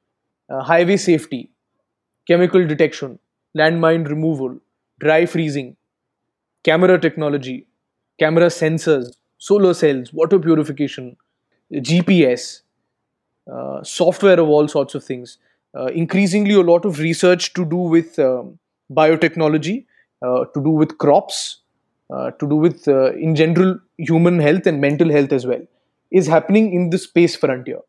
uh, 0.48 0.62
highway 0.62 0.96
safety 0.96 1.50
chemical 2.26 2.66
detection 2.66 3.18
landmine 3.58 4.08
removal 4.08 4.56
dry 5.00 5.26
freezing 5.26 5.76
camera 6.64 6.98
technology 6.98 7.66
camera 8.18 8.46
sensors, 8.46 9.16
solar 9.38 9.74
cells, 9.74 10.12
water 10.12 10.38
purification, 10.38 11.16
GPS, 11.72 12.62
uh, 13.52 13.82
software 13.82 14.38
of 14.40 14.48
all 14.48 14.68
sorts 14.68 14.94
of 14.94 15.02
things. 15.04 15.38
Uh, 15.73 15.87
increasingly, 15.87 16.53
a 16.53 16.61
lot 16.61 16.85
of 16.85 16.99
research 16.99 17.53
to 17.53 17.65
do 17.65 17.75
with 17.75 18.17
um, 18.19 18.57
biotechnology, 18.89 19.85
uh, 20.21 20.45
to 20.45 20.63
do 20.63 20.69
with 20.69 20.97
crops, 20.97 21.61
uh, 22.09 22.31
to 22.31 22.47
do 22.47 22.55
with, 22.55 22.87
uh, 22.87 23.13
in 23.13 23.35
general, 23.35 23.77
human 23.97 24.39
health 24.39 24.65
and 24.65 24.81
mental 24.81 25.09
health 25.09 25.31
as 25.31 25.45
well, 25.45 25.61
is 26.11 26.25
happening 26.25 26.73
in 26.73 26.89
the 26.89 26.97
space 26.97 27.35
frontier, 27.35 27.79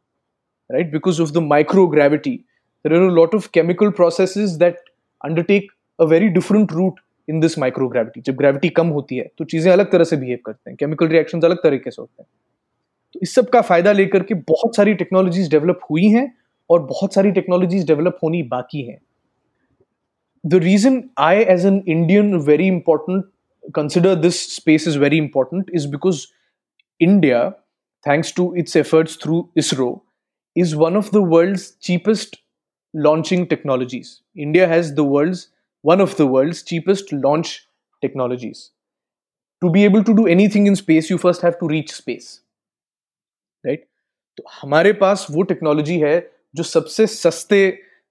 right? 0.70 0.90
Because 0.90 1.18
of 1.18 1.32
the 1.32 1.40
microgravity, 1.40 2.44
there 2.82 2.92
are 2.92 3.08
a 3.08 3.12
lot 3.12 3.32
of 3.32 3.52
chemical 3.52 3.92
processes 3.92 4.58
that 4.58 4.76
undertake 5.22 5.70
a 5.98 6.06
very 6.06 6.30
different 6.30 6.72
route 6.72 6.98
in 7.28 7.40
this 7.40 7.58
microgravity 7.58 8.20
जब 8.26 8.36
gravity 8.36 8.68
कम 8.76 8.88
होती 8.88 9.16
है 9.16 9.30
तो 9.38 9.44
चीजें 9.44 9.70
अलग 9.72 9.90
तरह 9.92 10.04
से 10.04 10.16
behave 10.16 10.38
करते 10.46 10.70
हैं 10.70 10.76
केमिकल 10.80 11.08
रिएक्शन 11.08 11.40
अलग 11.44 11.62
तरीके 11.62 11.90
से 11.90 12.00
होते 12.02 12.22
हैं 12.22 12.28
तो 13.14 13.20
इस 13.22 13.34
सब 13.34 13.48
का 13.50 13.60
फायदा 13.70 13.92
लेकर 13.92 14.22
के 14.30 14.34
बहुत 14.50 14.76
सारी 14.76 14.94
टेक्नोलॉजीज 15.02 15.50
डेवलप 15.50 15.80
हुई 15.90 16.08
हैं 16.08 16.26
और 16.73 16.81
बहुत 16.85 17.13
सारी 17.13 17.31
टेक्नोलॉजीज़ 17.31 17.85
डेवलप 17.87 18.19
होनी 18.23 18.43
बाकी 18.51 18.81
हैं। 18.83 18.97
The 20.43 20.59
reason 20.63 21.03
I 21.21 21.43
as 21.49 21.65
an 21.65 21.83
Indian 21.87 22.35
very 22.45 22.67
important 22.67 23.25
consider 23.73 24.15
this 24.17 24.41
space 24.55 24.87
is 24.87 24.99
very 24.99 25.17
important 25.17 25.71
is 25.75 25.87
because 25.87 26.25
India 27.01 27.49
thanks 28.05 28.33
to 28.35 28.53
its 28.57 28.77
efforts 28.77 29.17
through 29.23 29.47
ISRO 29.57 29.89
is 30.55 30.75
one 30.75 30.97
of 30.97 31.09
the 31.13 31.23
world 31.27 31.59
cheapest 31.81 32.35
launching 32.93 33.45
technologies 33.47 34.15
India 34.37 34.67
has 34.67 34.93
the 34.93 35.05
world 35.07 35.37
one 35.83 36.01
of 36.01 36.17
the 36.17 36.27
world 36.31 36.55
cheapest 36.65 37.13
launch 37.13 37.59
technologies 38.03 38.69
to 39.61 39.69
be 39.69 39.83
able 39.83 40.03
to 40.03 40.13
do 40.13 40.27
anything 40.55 40.67
in 40.67 40.75
space 40.75 41.11
you 41.11 41.17
first 41.17 41.43
have 41.43 41.53
to 41.59 41.67
reach 41.67 41.93
space 41.93 42.39
right 43.63 43.85
तो 44.37 44.43
हमारे 44.51 44.93
पास 45.01 45.25
वो 45.31 45.41
technology 45.43 45.99
है 45.99 46.19
जो 46.55 46.63
सबसे 46.63 47.07
सस्ते 47.07 47.61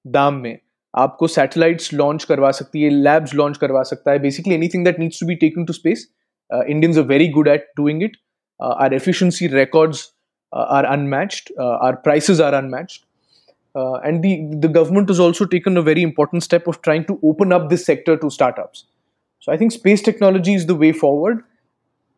दाम 0.05 0.35
में 0.35 0.59
आपको 0.95 1.27
सैटेलाइट्स 1.29 1.93
लॉन्च 1.95 2.25
करवा 2.25 2.51
सकती 2.51 2.83
है 2.83 2.91
लैब्स 2.91 3.35
लॉन्च 3.35 3.57
करवा 3.57 3.83
सकता 3.83 4.11
है 4.11 4.19
basically 4.19 4.55
anything 4.55 4.85
that 4.85 4.99
needs 4.99 5.21
to 5.21 5.27
be 5.27 5.35
taken 5.35 5.65
to 5.65 5.73
space 5.73 6.09
Indians 6.51 6.99
are 6.99 7.05
very 7.05 7.29
good 7.29 7.49
at 7.49 7.71
doing 7.77 8.03
it 8.03 8.17
our 8.61 8.95
efficiency 8.95 9.47
records 9.49 10.11
are 10.53 10.85
unmatched 10.85 11.53
our 11.61 11.95
prices 12.05 12.41
are 12.41 12.55
unmatched 12.55 13.01
and 13.75 14.21
the 14.21 14.67
the 14.67 14.73
government 14.73 15.11
is 15.11 15.21
also 15.21 15.45
taken 15.55 15.77
a 15.77 15.81
very 15.83 16.03
important 16.03 16.43
step 16.43 16.69
of 16.69 16.79
trying 16.83 17.05
to 17.05 17.19
open 17.25 17.51
up 17.51 17.69
this 17.71 17.87
sector 17.87 18.17
to 18.17 18.31
startup 18.31 18.73
so 18.75 19.53
I 19.53 19.59
think 19.59 19.73
space 19.73 20.05
technology 20.05 20.55
is 20.55 20.67
the 20.67 20.77
way 20.81 20.93
forward 21.01 21.39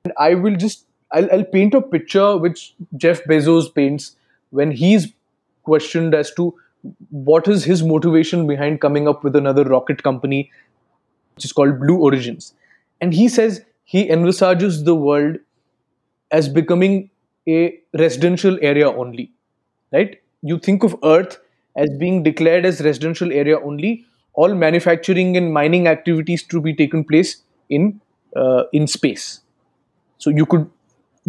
and 0.04 0.12
I 0.20 0.34
will 0.44 0.56
just 0.66 0.86
I 1.10 1.26
I 1.32 1.42
paint 1.52 1.76
a 1.76 1.78
picture 1.90 2.38
which 2.42 2.70
Jeff 2.96 3.22
Bezos 3.28 3.68
paints 3.74 4.16
when 4.52 4.72
he 4.72 4.96
questioned 5.64 6.14
as 6.14 6.32
to 6.34 6.54
what 7.10 7.48
is 7.48 7.64
his 7.64 7.82
motivation 7.82 8.46
behind 8.46 8.80
coming 8.80 9.08
up 9.08 9.24
with 9.24 9.36
another 9.36 9.64
rocket 9.64 10.02
company 10.02 10.50
which 11.34 11.44
is 11.44 11.52
called 11.52 11.80
Blue 11.80 11.96
Origins. 11.96 12.54
And 13.00 13.12
he 13.12 13.28
says 13.28 13.64
he 13.84 14.08
envisages 14.10 14.84
the 14.84 14.94
world 14.94 15.38
as 16.30 16.48
becoming 16.48 17.10
a 17.48 17.78
residential 17.98 18.58
area 18.62 18.90
only. 18.90 19.32
Right? 19.92 20.20
You 20.42 20.58
think 20.58 20.82
of 20.82 20.96
Earth 21.02 21.38
as 21.76 21.90
being 21.98 22.22
declared 22.22 22.64
as 22.64 22.80
residential 22.80 23.32
area 23.32 23.58
only, 23.60 24.04
all 24.34 24.54
manufacturing 24.54 25.36
and 25.36 25.52
mining 25.52 25.86
activities 25.88 26.42
to 26.44 26.60
be 26.60 26.74
taken 26.74 27.04
place 27.04 27.42
in 27.68 28.00
uh, 28.36 28.64
in 28.72 28.86
space. 28.86 29.40
So 30.18 30.30
you 30.30 30.46
could 30.46 30.68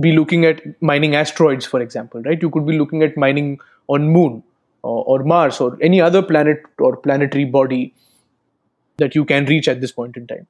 be 0.01 0.13
looking 0.13 0.45
at 0.45 0.61
mining 0.83 1.15
asteroids, 1.15 1.67
for 1.67 1.81
example, 1.81 2.23
right? 2.23 2.41
You 2.41 2.51
could 2.51 2.67
be 2.67 2.79
looking 2.79 3.03
at 3.03 3.17
mining 3.17 3.59
on 3.89 4.09
Moon 4.09 4.43
or, 4.83 5.05
or 5.05 5.25
Mars 5.25 5.61
or 5.61 5.77
any 5.83 6.01
other 6.01 6.23
planet 6.23 6.63
or 6.79 6.97
planetary 6.97 7.45
body 7.45 7.95
that 8.99 9.15
you 9.15 9.25
can 9.25 9.47
reach 9.47 9.69
at 9.69 9.81
this 9.81 9.93
point 9.93 10.17
in 10.17 10.27
time. 10.27 10.47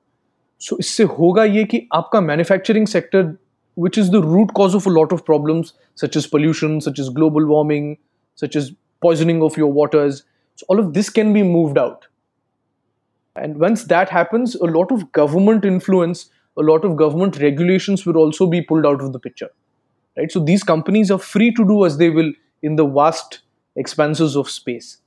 So 0.58 0.76
इससे 0.78 1.04
होगा 1.18 1.44
ये 1.44 1.64
कि 1.64 1.86
आपका 1.94 2.20
manufacturing 2.20 2.86
sector, 2.86 3.38
which 3.76 3.96
is 3.96 4.10
the 4.10 4.22
root 4.22 4.52
cause 4.54 4.74
of 4.74 4.86
a 4.86 4.90
lot 4.90 5.12
of 5.12 5.24
problems 5.24 5.72
such 5.94 6.16
as 6.16 6.26
pollution, 6.26 6.80
such 6.80 6.98
as 6.98 7.08
global 7.08 7.46
warming, 7.46 7.96
such 8.34 8.56
as 8.56 8.72
poisoning 9.00 9.42
of 9.42 9.56
your 9.56 9.72
waters, 9.72 10.24
so 10.56 10.66
all 10.68 10.78
of 10.78 10.92
this 10.92 11.08
can 11.08 11.32
be 11.32 11.42
moved 11.42 11.78
out. 11.78 12.06
And 13.36 13.58
once 13.58 13.84
that 13.84 14.10
happens, 14.10 14.54
a 14.56 14.64
lot 14.64 14.92
of 14.92 15.10
government 15.12 15.64
influence 15.64 16.28
a 16.57 16.61
lot 16.61 16.85
of 16.85 16.95
government 16.95 17.37
regulations 17.39 18.05
will 18.05 18.17
also 18.17 18.47
be 18.47 18.61
pulled 18.61 18.85
out 18.85 19.01
of 19.01 19.13
the 19.13 19.19
picture 19.19 19.49
right? 20.17 20.31
So 20.31 20.39
these 20.39 20.63
companies 20.63 21.11
are 21.11 21.19
free 21.19 21.51
to 21.53 21.65
do 21.65 21.85
as 21.85 21.97
they 21.97 22.09
will 22.09 22.31
in 22.61 22.75
the 22.75 22.85
vast 22.85 23.39
expanses 23.75 24.35
of 24.35 24.49
space. 24.49 24.97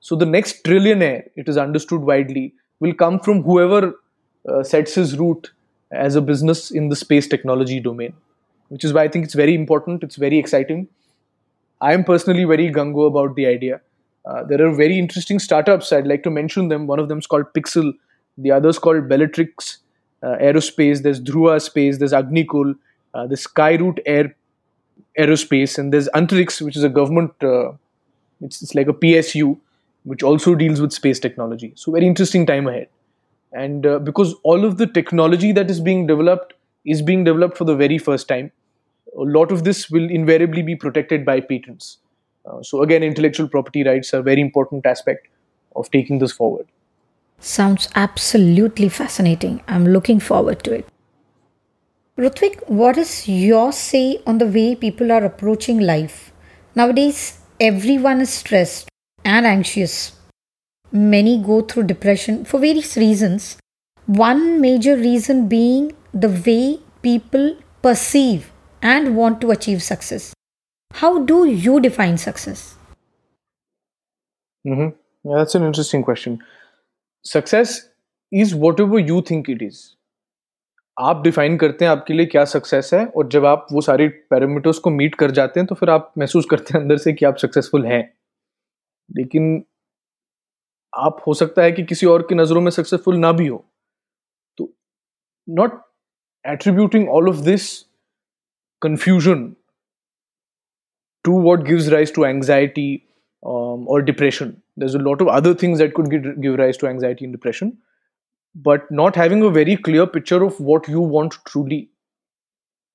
So 0.00 0.16
the 0.16 0.26
next 0.26 0.64
trillionaire 0.64 1.28
it 1.36 1.48
is 1.48 1.56
understood 1.56 2.02
widely 2.02 2.54
will 2.80 2.94
come 2.94 3.20
from 3.20 3.42
whoever 3.42 3.94
uh, 4.48 4.62
sets 4.62 4.94
his 4.94 5.18
route 5.18 5.52
as 5.92 6.16
a 6.16 6.20
business 6.20 6.70
in 6.70 6.88
the 6.88 6.96
space 6.96 7.28
technology 7.28 7.78
domain 7.78 8.14
which 8.68 8.82
is 8.82 8.94
why 8.94 9.02
i 9.02 9.08
think 9.08 9.26
it's 9.26 9.34
very 9.34 9.54
important 9.54 10.02
it's 10.02 10.16
very 10.16 10.38
exciting. 10.38 10.88
I 11.80 11.92
am 11.94 12.04
personally 12.04 12.44
very 12.44 12.70
gungo 12.70 13.08
about 13.08 13.34
the 13.34 13.44
idea. 13.46 13.80
Uh, 14.24 14.44
there 14.44 14.64
are 14.64 14.72
very 14.72 15.00
interesting 15.00 15.40
startups. 15.40 15.92
I'd 15.92 16.06
like 16.06 16.22
to 16.22 16.30
mention 16.30 16.68
them. 16.68 16.86
One 16.86 17.00
of 17.00 17.08
them 17.08 17.18
is 17.18 17.26
called 17.26 17.46
Pixxel. 17.56 17.92
The 18.38 18.52
other 18.52 18.68
is 18.68 18.78
called 18.78 19.08
bellatrix 19.08 19.78
aerospace, 20.26 21.02
there's 21.02 21.20
Dhruva 21.20 21.60
Space, 21.60 21.98
there's 21.98 22.12
Agnikul, 22.12 22.74
uh, 23.14 23.26
there's 23.26 23.46
Skyroot 23.46 23.98
Air 24.06 24.34
Aerospace, 25.18 25.78
and 25.78 25.92
there's 25.92 26.08
Antrix, 26.10 26.60
which 26.60 26.76
is 26.76 26.84
a 26.84 26.88
government, 26.88 27.32
uh, 27.42 27.72
it's, 28.40 28.62
it's 28.62 28.74
like 28.74 28.88
a 28.88 28.92
PSU, 28.92 29.58
which 30.04 30.22
also 30.22 30.54
deals 30.54 30.80
with 30.80 30.92
space 30.92 31.20
technology. 31.20 31.72
So, 31.76 31.92
very 31.92 32.06
interesting 32.06 32.46
time 32.46 32.66
ahead. 32.66 32.88
And 33.52 33.86
uh, 33.86 33.98
because 33.98 34.34
all 34.42 34.64
of 34.64 34.78
the 34.78 34.86
technology 34.86 35.52
that 35.52 35.70
is 35.70 35.80
being 35.80 36.06
developed 36.06 36.54
is 36.84 37.02
being 37.02 37.24
developed 37.24 37.58
for 37.58 37.64
the 37.64 37.76
very 37.76 37.98
first 37.98 38.26
time, 38.28 38.50
a 39.16 39.22
lot 39.22 39.52
of 39.52 39.64
this 39.64 39.90
will 39.90 40.10
invariably 40.10 40.62
be 40.62 40.74
protected 40.74 41.24
by 41.24 41.40
patents. 41.40 41.98
Uh, 42.46 42.62
so, 42.62 42.82
again, 42.82 43.02
intellectual 43.02 43.48
property 43.48 43.84
rights 43.84 44.12
are 44.14 44.20
a 44.20 44.22
very 44.22 44.40
important 44.40 44.86
aspect 44.86 45.28
of 45.76 45.90
taking 45.90 46.18
this 46.18 46.32
forward. 46.32 46.66
Sounds 47.42 47.88
absolutely 47.96 48.88
fascinating. 48.88 49.62
I'm 49.66 49.84
looking 49.84 50.20
forward 50.20 50.62
to 50.62 50.72
it. 50.74 50.86
Rutwik, 52.16 52.68
what 52.68 52.96
is 52.96 53.28
your 53.28 53.72
say 53.72 54.22
on 54.26 54.38
the 54.38 54.46
way 54.46 54.76
people 54.76 55.10
are 55.10 55.24
approaching 55.24 55.80
life? 55.80 56.32
Nowadays, 56.76 57.40
everyone 57.58 58.20
is 58.20 58.30
stressed 58.30 58.88
and 59.24 59.44
anxious. 59.44 60.12
Many 60.92 61.42
go 61.42 61.62
through 61.62 61.84
depression 61.84 62.44
for 62.44 62.60
various 62.60 62.96
reasons. 62.96 63.56
One 64.06 64.60
major 64.60 64.96
reason 64.96 65.48
being 65.48 65.96
the 66.14 66.28
way 66.28 66.78
people 67.02 67.56
perceive 67.82 68.52
and 68.82 69.16
want 69.16 69.40
to 69.40 69.50
achieve 69.50 69.82
success. 69.82 70.32
How 70.94 71.24
do 71.24 71.44
you 71.46 71.80
define 71.80 72.18
success? 72.18 72.76
Mm-hmm. 74.64 75.28
Yeah, 75.28 75.36
that's 75.38 75.56
an 75.56 75.64
interesting 75.64 76.04
question. 76.04 76.40
Success 77.24 77.80
is 78.32 78.54
whatever 78.80 79.00
you 79.00 79.20
think 79.22 79.50
it 79.50 79.62
is 79.62 79.80
आप 80.96 81.22
define 81.22 81.56
करते 81.58 81.84
हैं 81.84 81.92
आपके 81.92 82.14
लिए 82.14 82.26
क्या 82.26 82.44
success 82.44 82.90
है 82.94 83.04
और 83.06 83.28
जब 83.28 83.44
आप 83.46 83.66
वो 83.72 83.80
सारे 83.80 84.08
पैरामीटर्स 84.30 84.78
को 84.78 84.90
मीट 84.90 85.14
कर 85.14 85.30
जाते 85.30 85.60
हैं 85.60 85.66
तो 85.66 85.74
फिर 85.74 85.90
आप 85.90 86.12
महसूस 86.18 86.46
करते 86.50 86.74
हैं 86.74 86.80
अंदर 86.82 86.96
से 86.96 87.12
कि 87.12 87.24
आप 87.24 87.36
सक्सेसफुल 87.36 87.86
हैं। 87.86 88.02
लेकिन 89.10 89.64
आप 90.92 91.22
हो 91.26 91.34
सकता 91.34 91.62
है 91.62 91.72
कि 91.72 91.84
किसी 91.84 92.06
और 92.06 92.22
की 92.22 92.34
नज़रों 92.34 92.60
में 92.60 92.70
सक्सेसफुल 92.70 93.16
ना 93.16 93.32
भी 93.32 93.46
हो। 93.46 93.64
तो 94.58 94.72
not 95.48 95.80
attributing 96.44 97.08
all 97.08 97.28
of 97.28 97.36
this 97.36 97.70
confusion 98.82 99.44
to 101.24 101.40
what 101.42 101.62
gives 101.62 101.88
rise 101.88 102.14
to 102.14 102.24
anxiety 102.24 102.88
um, 103.44 103.88
or 103.88 104.02
depression. 104.02 104.62
There's 104.76 104.94
a 104.94 104.98
lot 104.98 105.20
of 105.20 105.28
other 105.28 105.54
things 105.54 105.78
that 105.78 105.94
could 105.94 106.10
give, 106.10 106.40
give 106.40 106.58
rise 106.58 106.76
to 106.78 106.86
anxiety 106.86 107.24
and 107.24 107.32
depression, 107.32 107.78
but 108.54 108.90
not 108.90 109.16
having 109.16 109.42
a 109.42 109.50
very 109.50 109.76
clear 109.76 110.06
picture 110.06 110.42
of 110.44 110.58
what 110.60 110.88
you 110.88 111.00
want 111.00 111.36
truly, 111.46 111.90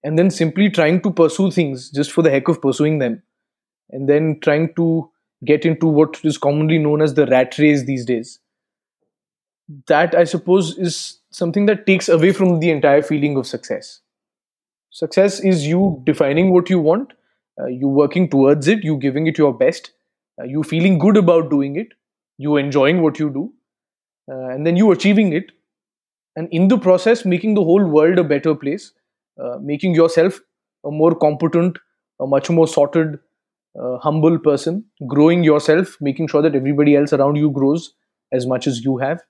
and 0.04 0.18
then 0.18 0.30
simply 0.30 0.70
trying 0.70 1.02
to 1.02 1.12
pursue 1.12 1.52
things 1.52 1.90
just 1.90 2.12
for 2.12 2.22
the 2.22 2.30
heck 2.30 2.48
of 2.48 2.62
pursuing 2.62 3.00
them, 3.00 3.22
and 3.90 4.08
then 4.08 4.40
trying 4.42 4.74
to 4.76 5.10
get 5.46 5.66
into 5.66 5.88
what 5.88 6.20
is 6.24 6.38
commonly 6.38 6.78
known 6.78 7.02
as 7.02 7.14
the 7.14 7.26
rat 7.28 7.58
race 7.58 7.84
these 7.84 8.06
days. 8.06 8.40
That, 9.88 10.16
I 10.16 10.24
suppose, 10.24 10.78
is 10.78 11.20
something 11.30 11.66
that 11.66 11.86
takes 11.86 12.08
away 12.08 12.32
from 12.32 12.60
the 12.60 12.72
entire 12.72 13.02
feeling 13.02 13.36
of 13.38 13.46
success. 13.46 14.00
Success 14.90 15.40
is 15.42 15.68
you 15.68 16.02
defining 16.06 16.52
what 16.52 16.70
you 16.70 16.80
want, 16.80 17.14
uh, 17.60 17.66
you 17.66 17.88
working 17.88 18.30
towards 18.30 18.68
it, 18.68 18.84
you 18.84 18.98
giving 18.98 19.28
it 19.28 19.38
your 19.38 19.54
best, 19.54 19.92
you 20.44 20.64
feeling 20.64 20.98
good 20.98 21.18
about 21.18 21.50
doing 21.50 21.76
it, 21.76 21.88
you 22.38 22.58
enjoying 22.58 23.02
what 23.02 23.20
you 23.20 23.30
do, 23.30 23.54
uh, 24.32 24.50
and 24.50 24.66
then 24.66 24.76
you 24.76 24.92
achieving 24.92 25.34
it, 25.34 25.52
and 26.36 26.48
in 26.52 26.68
the 26.68 26.78
process, 26.78 27.26
making 27.26 27.56
the 27.56 27.64
whole 27.64 27.84
world 27.86 28.20
a 28.20 28.24
better 28.24 28.54
place, 28.54 28.92
uh, 29.42 29.58
making 29.62 29.96
yourself 29.96 30.40
a 30.86 30.92
more 30.92 31.16
competent, 31.16 31.80
a 32.20 32.28
much 32.28 32.50
more 32.50 32.68
sorted, 32.68 33.20
uh, 33.80 33.98
humble 33.98 34.38
person, 34.38 34.86
growing 35.08 35.44
yourself, 35.44 35.98
making 36.00 36.28
sure 36.28 36.42
that 36.42 36.56
everybody 36.56 36.96
else 36.96 37.14
around 37.14 37.36
you 37.36 37.50
grows 37.50 37.94
as 38.32 38.46
much 38.46 38.68
as 38.68 38.84
you 38.84 38.98
have. 38.98 39.22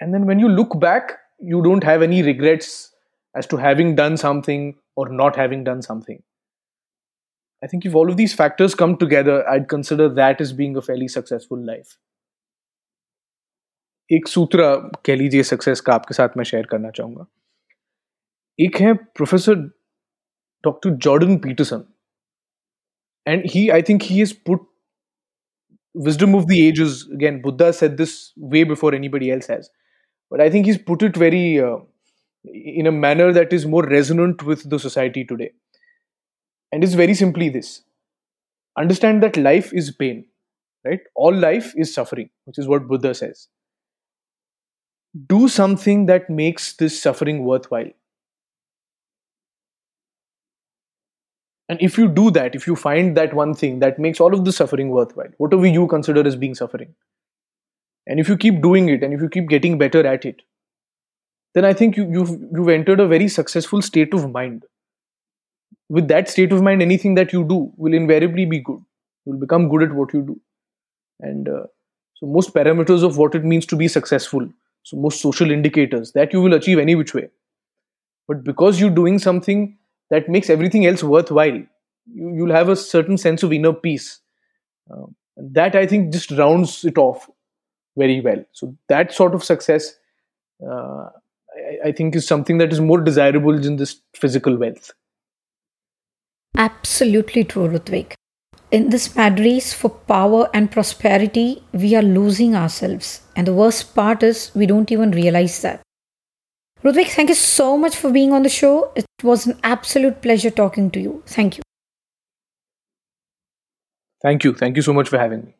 And 0.00 0.14
then 0.14 0.26
when 0.26 0.38
you 0.38 0.48
look 0.48 0.78
back, 0.78 1.18
you 1.40 1.62
don't 1.62 1.82
have 1.82 2.02
any 2.02 2.22
regrets 2.22 2.92
as 3.34 3.46
to 3.48 3.56
having 3.56 3.94
done 3.94 4.16
something 4.16 4.76
or 4.96 5.08
not 5.08 5.36
having 5.36 5.64
done 5.64 5.82
something. 5.82 6.22
I 7.61 7.67
think 7.67 7.85
if 7.85 7.95
all 7.95 8.09
of 8.09 8.17
these 8.17 8.33
factors 8.33 8.75
come 8.75 8.97
together, 8.97 9.47
I'd 9.49 9.69
consider 9.69 10.09
that 10.09 10.41
as 10.41 10.51
being 10.53 10.75
a 10.77 10.81
fairly 10.81 11.07
successful 11.17 11.65
life. 11.73 11.97
एक 14.11 14.27
सूत्र 14.27 14.63
कह 15.05 15.15
लीजिए 15.15 15.43
success 15.43 15.81
का 15.81 15.93
आपके 15.93 16.13
साथ 16.13 16.35
मैं 16.37 16.43
share 16.43 16.65
करना 16.71 16.89
चाहूंगा 16.97 17.25
एक 18.59 18.75
है 18.81 18.93
professor 19.17 19.55
doctor 20.63 20.89
Jordan 21.05 21.37
Peterson 21.45 21.83
and 23.27 23.45
he 23.53 23.67
I 23.75 23.81
think 23.89 24.03
he 24.03 24.21
is 24.21 24.31
put 24.47 24.67
wisdom 25.95 26.35
of 26.35 26.47
the 26.47 26.67
ages 26.67 27.07
again 27.13 27.41
buddha 27.41 27.71
said 27.71 27.97
this 27.97 28.13
way 28.53 28.63
before 28.63 28.93
anybody 28.95 29.31
else 29.31 29.47
has 29.47 29.69
but 30.31 30.41
i 30.41 30.49
think 30.49 30.65
he's 30.65 30.77
put 30.77 31.03
it 31.03 31.15
very 31.15 31.59
uh, 31.59 31.77
in 32.81 32.87
a 32.87 32.91
manner 32.91 33.31
that 33.31 33.53
is 33.53 33.65
more 33.65 33.83
resonant 33.83 34.41
with 34.43 34.63
the 34.69 34.79
society 34.79 35.23
today 35.23 35.51
and 36.72 36.84
it's 36.84 36.94
very 36.94 37.14
simply 37.14 37.48
this 37.48 37.82
understand 38.78 39.22
that 39.22 39.36
life 39.36 39.72
is 39.72 39.90
pain, 39.90 40.24
right? 40.84 41.00
All 41.14 41.34
life 41.34 41.72
is 41.76 41.92
suffering, 41.92 42.30
which 42.44 42.58
is 42.58 42.68
what 42.68 42.86
Buddha 42.86 43.14
says. 43.14 43.48
Do 45.26 45.48
something 45.48 46.06
that 46.06 46.30
makes 46.30 46.76
this 46.76 47.00
suffering 47.00 47.44
worthwhile. 47.44 47.90
And 51.68 51.82
if 51.82 51.98
you 51.98 52.08
do 52.08 52.30
that, 52.30 52.54
if 52.54 52.66
you 52.66 52.76
find 52.76 53.16
that 53.16 53.34
one 53.34 53.52
thing 53.52 53.80
that 53.80 53.98
makes 53.98 54.20
all 54.20 54.32
of 54.32 54.44
the 54.44 54.52
suffering 54.52 54.90
worthwhile, 54.90 55.28
whatever 55.36 55.66
you 55.66 55.86
consider 55.86 56.26
as 56.26 56.36
being 56.36 56.54
suffering, 56.54 56.94
and 58.06 58.18
if 58.18 58.28
you 58.28 58.36
keep 58.38 58.62
doing 58.62 58.88
it 58.88 59.02
and 59.02 59.12
if 59.12 59.20
you 59.20 59.28
keep 59.28 59.48
getting 59.48 59.76
better 59.76 60.06
at 60.06 60.24
it, 60.24 60.42
then 61.54 61.64
I 61.64 61.74
think 61.74 61.96
you, 61.96 62.10
you've, 62.10 62.30
you've 62.52 62.68
entered 62.68 63.00
a 63.00 63.06
very 63.08 63.28
successful 63.28 63.82
state 63.82 64.14
of 64.14 64.30
mind 64.30 64.64
with 65.88 66.08
that 66.08 66.28
state 66.28 66.52
of 66.52 66.62
mind, 66.62 66.82
anything 66.82 67.14
that 67.14 67.32
you 67.32 67.44
do 67.44 67.72
will 67.76 67.94
invariably 67.94 68.44
be 68.44 68.60
good. 68.60 68.80
You'll 69.24 69.38
become 69.38 69.68
good 69.68 69.82
at 69.82 69.92
what 69.92 70.12
you 70.12 70.22
do. 70.22 70.40
And 71.20 71.48
uh, 71.48 71.64
so, 72.14 72.26
most 72.26 72.54
parameters 72.54 73.04
of 73.04 73.16
what 73.16 73.34
it 73.34 73.44
means 73.44 73.66
to 73.66 73.76
be 73.76 73.88
successful, 73.88 74.48
so 74.82 74.96
most 74.96 75.20
social 75.20 75.50
indicators 75.50 76.12
that 76.12 76.32
you 76.32 76.40
will 76.40 76.54
achieve 76.54 76.78
any 76.78 76.94
which 76.94 77.14
way. 77.14 77.28
But 78.26 78.44
because 78.44 78.80
you're 78.80 78.90
doing 78.90 79.18
something 79.18 79.78
that 80.10 80.28
makes 80.28 80.50
everything 80.50 80.86
else 80.86 81.02
worthwhile, 81.02 81.54
you, 81.54 81.68
you'll 82.06 82.54
have 82.54 82.68
a 82.68 82.76
certain 82.76 83.16
sense 83.18 83.42
of 83.42 83.52
inner 83.52 83.72
peace. 83.72 84.20
Uh, 84.90 85.06
that 85.36 85.76
I 85.76 85.86
think 85.86 86.12
just 86.12 86.30
rounds 86.32 86.84
it 86.84 86.98
off 86.98 87.28
very 87.96 88.20
well. 88.20 88.44
So, 88.52 88.76
that 88.88 89.12
sort 89.12 89.34
of 89.34 89.44
success, 89.44 89.94
uh, 90.64 91.08
I, 91.56 91.88
I 91.88 91.92
think, 91.92 92.16
is 92.16 92.26
something 92.26 92.58
that 92.58 92.72
is 92.72 92.80
more 92.80 93.00
desirable 93.00 93.58
than 93.58 93.76
this 93.76 94.00
physical 94.14 94.56
wealth. 94.56 94.92
Absolutely 96.56 97.44
true, 97.44 97.68
Rutwik. 97.68 98.14
In 98.70 98.90
this 98.90 99.14
mad 99.16 99.38
race 99.40 99.72
for 99.72 99.88
power 99.88 100.48
and 100.52 100.70
prosperity, 100.70 101.62
we 101.72 101.94
are 101.94 102.02
losing 102.02 102.54
ourselves. 102.54 103.22
And 103.36 103.46
the 103.46 103.54
worst 103.54 103.94
part 103.94 104.22
is, 104.22 104.50
we 104.54 104.66
don't 104.66 104.90
even 104.92 105.10
realize 105.12 105.62
that. 105.62 105.80
Rutwik, 106.82 107.08
thank 107.08 107.28
you 107.28 107.34
so 107.34 107.76
much 107.78 107.96
for 107.96 108.10
being 108.10 108.32
on 108.32 108.42
the 108.42 108.48
show. 108.48 108.92
It 108.94 109.06
was 109.22 109.46
an 109.46 109.58
absolute 109.62 110.22
pleasure 110.22 110.50
talking 110.50 110.90
to 110.92 111.00
you. 111.00 111.22
Thank 111.26 111.56
you. 111.56 111.62
Thank 114.22 114.44
you. 114.44 114.54
Thank 114.54 114.76
you 114.76 114.82
so 114.82 114.92
much 114.92 115.08
for 115.08 115.18
having 115.18 115.44
me. 115.44 115.54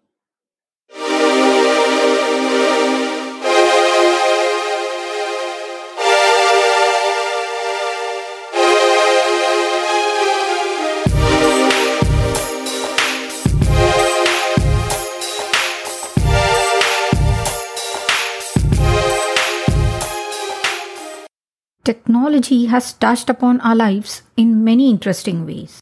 Technology 21.89 22.67
has 22.67 22.93
touched 22.93 23.31
upon 23.31 23.63
our 23.63 23.75
lives 23.75 24.21
in 24.37 24.63
many 24.63 24.91
interesting 24.91 25.47
ways. 25.47 25.81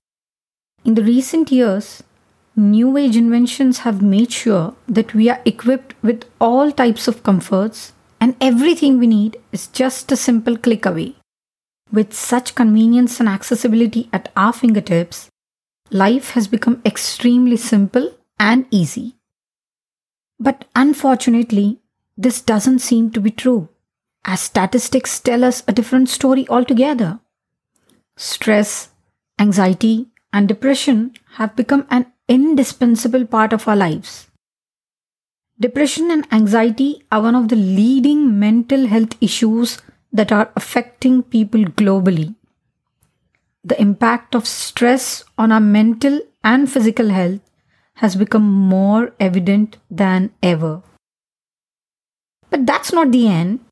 In 0.85 0.95
the 0.95 1.03
recent 1.03 1.51
years, 1.51 2.05
new 2.55 2.97
age 2.97 3.17
inventions 3.17 3.79
have 3.79 4.01
made 4.03 4.31
sure 4.31 4.77
that 4.87 5.15
we 5.15 5.29
are 5.29 5.43
equipped 5.45 5.97
with 6.03 6.23
all 6.41 6.71
types 6.71 7.09
of 7.09 7.25
comforts 7.25 7.93
and 8.21 8.37
everything 8.41 9.01
we 9.01 9.09
need 9.09 9.37
is 9.51 9.67
just 9.67 10.13
a 10.13 10.17
simple 10.17 10.57
click 10.57 10.87
away. 10.87 11.17
With 11.91 12.15
such 12.15 12.55
convenience 12.55 13.19
and 13.19 13.29
accessibility 13.29 14.09
at 14.13 14.31
our 14.37 14.53
fingertips, 14.53 15.29
life 15.91 16.31
has 16.35 16.47
become 16.47 16.83
extremely 16.85 17.57
simple 17.57 18.17
and 18.39 18.67
easy. 18.71 19.17
But 20.39 20.67
unfortunately, 20.77 21.81
this 22.17 22.41
doesn't 22.41 22.79
seem 22.79 23.11
to 23.11 23.21
be 23.21 23.33
true 23.33 23.71
as 24.27 24.41
statistics 24.41 25.21
tell 25.21 25.45
us 25.45 25.63
a 25.69 25.73
different 25.73 26.09
story 26.09 26.47
altogether. 26.49 27.21
Stress, 28.17 28.91
anxiety, 29.39 30.09
and 30.33 30.49
depression 30.49 31.15
have 31.37 31.55
become 31.55 31.87
an 31.91 32.07
indispensable 32.29 33.25
part 33.25 33.53
of 33.53 33.69
our 33.69 33.77
lives. 33.77 34.27
Depression 35.59 36.11
and 36.11 36.27
anxiety 36.33 37.05
are 37.11 37.23
one 37.23 37.35
of 37.35 37.49
the 37.49 37.57
leading 37.57 38.39
mental 38.39 38.89
health 38.89 39.17
issues 39.21 39.81
that 40.13 40.33
are 40.33 40.51
affecting 40.57 41.23
people 41.23 41.63
globally. 41.65 42.35
The 43.65 43.81
impact 43.81 44.35
of 44.35 44.47
stress 44.47 45.25
on 45.39 45.53
our 45.53 45.61
mental 45.61 46.21
and 46.43 46.71
physical 46.71 47.09
health 47.11 47.41
has 47.95 48.17
become 48.17 48.45
more 48.45 49.15
evident 49.19 49.79
than 49.91 50.31
ever. 50.43 50.83
But 52.51 52.67
that's 52.67 52.93
not 52.93 53.11
the 53.13 53.29
end. 53.29 53.66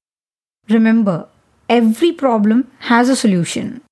Remember, 0.68 1.28
every 1.68 2.12
problem 2.12 2.70
has 2.80 3.08
a 3.08 3.16
solution, 3.16 3.82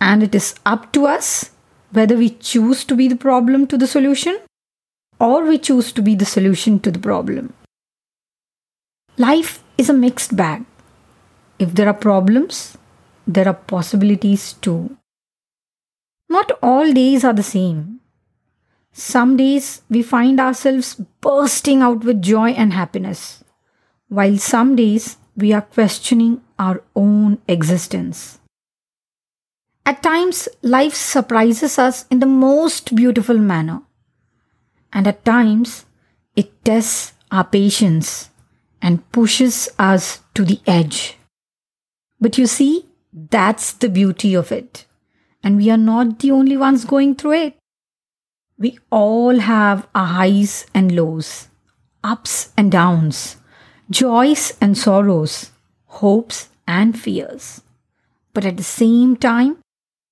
and 0.00 0.22
it 0.22 0.34
is 0.34 0.54
up 0.66 0.92
to 0.92 1.06
us 1.06 1.50
whether 1.90 2.16
we 2.16 2.30
choose 2.30 2.84
to 2.84 2.94
be 2.94 3.08
the 3.08 3.16
problem 3.16 3.66
to 3.66 3.78
the 3.78 3.86
solution 3.86 4.38
or 5.18 5.44
we 5.44 5.58
choose 5.58 5.92
to 5.92 6.02
be 6.02 6.14
the 6.14 6.24
solution 6.24 6.80
to 6.80 6.90
the 6.90 6.98
problem. 6.98 7.52
Life 9.16 9.62
is 9.78 9.88
a 9.88 9.94
mixed 9.94 10.36
bag. 10.36 10.64
If 11.58 11.74
there 11.74 11.86
are 11.86 11.94
problems, 11.94 12.76
there 13.26 13.46
are 13.46 13.54
possibilities 13.54 14.54
too. 14.54 14.96
Not 16.28 16.50
all 16.62 16.92
days 16.92 17.24
are 17.24 17.34
the 17.34 17.42
same. 17.42 18.00
Some 18.92 19.36
days 19.36 19.82
we 19.88 20.02
find 20.02 20.40
ourselves 20.40 20.94
bursting 21.20 21.82
out 21.82 22.04
with 22.04 22.20
joy 22.20 22.50
and 22.50 22.72
happiness, 22.72 23.44
while 24.08 24.36
some 24.38 24.76
days 24.76 25.18
we 25.36 25.52
are 25.52 25.62
questioning 25.62 26.40
our 26.58 26.82
own 26.94 27.38
existence. 27.48 28.38
At 29.84 30.02
times, 30.02 30.48
life 30.62 30.94
surprises 30.94 31.78
us 31.78 32.06
in 32.10 32.20
the 32.20 32.26
most 32.26 32.94
beautiful 32.94 33.38
manner, 33.38 33.82
and 34.92 35.06
at 35.06 35.24
times, 35.24 35.86
it 36.36 36.64
tests 36.64 37.14
our 37.30 37.44
patience 37.44 38.30
and 38.80 39.10
pushes 39.10 39.68
us 39.78 40.20
to 40.34 40.44
the 40.44 40.60
edge. 40.66 41.16
But 42.20 42.38
you 42.38 42.46
see, 42.46 42.86
that's 43.12 43.72
the 43.72 43.88
beauty 43.88 44.34
of 44.34 44.52
it, 44.52 44.86
and 45.42 45.56
we 45.56 45.70
are 45.70 45.76
not 45.76 46.20
the 46.20 46.30
only 46.30 46.56
ones 46.56 46.84
going 46.84 47.16
through 47.16 47.32
it. 47.32 47.56
We 48.58 48.78
all 48.90 49.38
have 49.38 49.88
our 49.94 50.06
highs 50.06 50.66
and 50.72 50.94
lows, 50.94 51.48
ups 52.04 52.52
and 52.56 52.70
downs 52.70 53.36
joys 53.92 54.56
and 54.60 54.76
sorrows, 54.76 55.50
hopes 55.86 56.48
and 56.66 56.98
fears. 56.98 57.60
But 58.32 58.46
at 58.46 58.56
the 58.56 58.62
same 58.62 59.16
time, 59.16 59.58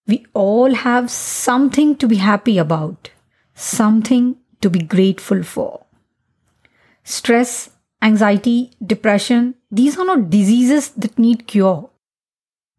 we 0.06 0.26
all 0.34 0.74
have 0.74 1.10
something 1.10 1.96
to 1.96 2.06
be 2.06 2.16
happy 2.16 2.58
about, 2.58 3.10
something 3.54 4.36
to 4.60 4.68
be 4.68 4.80
grateful 4.80 5.42
for. 5.42 5.86
Stress, 7.04 7.70
anxiety, 8.02 8.72
depression, 8.84 9.54
these 9.70 9.98
are 9.98 10.04
not 10.04 10.28
diseases 10.28 10.90
that 10.90 11.18
need 11.18 11.46
cure. 11.46 11.88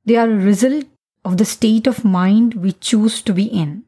They 0.06 0.18
are 0.18 0.30
a 0.30 0.46
result 0.46 0.86
of 1.26 1.38
the 1.38 1.46
state 1.46 1.88
of 1.88 2.06
mind 2.06 2.54
we 2.54 2.74
choose 2.74 3.22
to 3.24 3.34
be 3.34 3.46
in. 3.46 3.84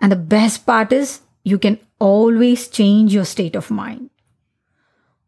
And 0.00 0.10
the 0.10 0.16
best 0.16 0.66
part 0.66 0.92
is, 0.92 1.20
you 1.44 1.58
can 1.58 1.78
always 1.98 2.68
change 2.68 3.14
your 3.14 3.24
state 3.24 3.54
of 3.54 3.70
mind 3.70 4.10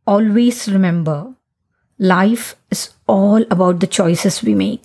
always 0.08 0.68
remember 0.68 1.36
life 2.00 2.56
is 2.72 2.92
all 3.08 3.44
about 3.50 3.80
the 3.80 3.88
choices 3.88 4.42
we 4.44 4.54
make. 4.54 4.84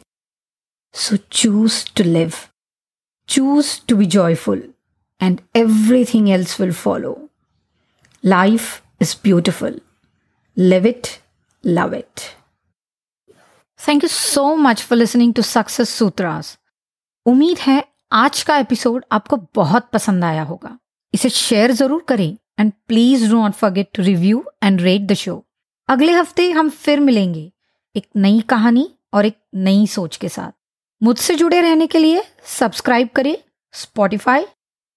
So 0.93 1.17
choose 1.31 1.85
to 1.85 2.05
live, 2.05 2.51
choose 3.27 3.79
to 3.81 3.97
be 3.97 4.07
joyful, 4.07 4.61
and 5.21 5.43
everything 5.55 6.31
else 6.31 6.59
will 6.59 6.73
follow. 6.73 7.31
Life 8.23 8.83
is 9.01 9.15
beautiful. 9.15 9.79
Live 10.57 10.87
it, 10.87 11.21
love 11.65 11.93
it. 11.93 12.35
Thank 13.79 14.03
you 14.03 14.09
so 14.09 14.57
much 14.57 14.83
for 14.83 14.97
listening 14.97 15.33
to 15.35 15.43
Success 15.43 15.89
Sutras. 15.91 16.57
उम्मीद 17.27 17.59
है 17.59 17.83
आज 18.13 18.43
का 18.43 18.57
episode 18.59 19.05
आपको 19.13 19.37
बहुत 19.55 19.89
पसंद 19.93 20.25
आया 20.25 20.43
होगा 20.43 20.79
इसे 21.15 21.29
शेयर 21.29 21.73
जरूर 21.73 22.05
करें 22.09 22.37
and 22.60 22.72
please 22.88 23.30
do 23.30 23.42
not 23.42 23.54
forget 23.54 23.90
to 23.96 24.04
review 24.04 24.44
and 24.64 24.82
rate 24.82 25.02
the 25.02 25.14
show 25.14 25.44
अगले 25.90 26.12
हफ़्ते 26.12 26.50
हम 26.52 26.70
फिर 26.70 27.00
मिलेंगे 27.00 27.52
एक 27.96 28.08
नई 28.16 28.42
कहानी 28.42 28.90
और 29.14 29.26
एक 29.26 29.38
नई 29.56 29.86
सोच 29.88 30.18
के 30.18 30.30
साथ। 30.30 30.52
मुझसे 31.02 31.36
जुड़े 31.36 31.62
रहने 31.62 31.88
के 31.88 31.98
लिए 31.98 32.24
सब्सक्राइब 32.50 33.10
करें 33.16 33.36
स्पॉटिफाई 33.74 34.46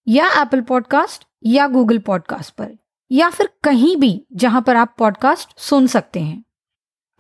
या 0.07 0.29
एप्पल 0.43 0.61
पॉडकास्ट 0.61 1.25
या 1.47 1.67
गूगल 1.69 1.99
पॉडकास्ट 1.99 2.55
पर, 2.55 2.71
या 3.11 3.29
फिर 3.31 3.49
कहीं 3.65 3.97
भी 3.97 4.27
जहाँ 4.33 4.63
पर 4.63 4.77
आप 4.77 4.95
पॉडकास्ट 4.99 5.59
सुन 5.59 5.87
सकते 5.87 6.21
हैं। 6.21 6.45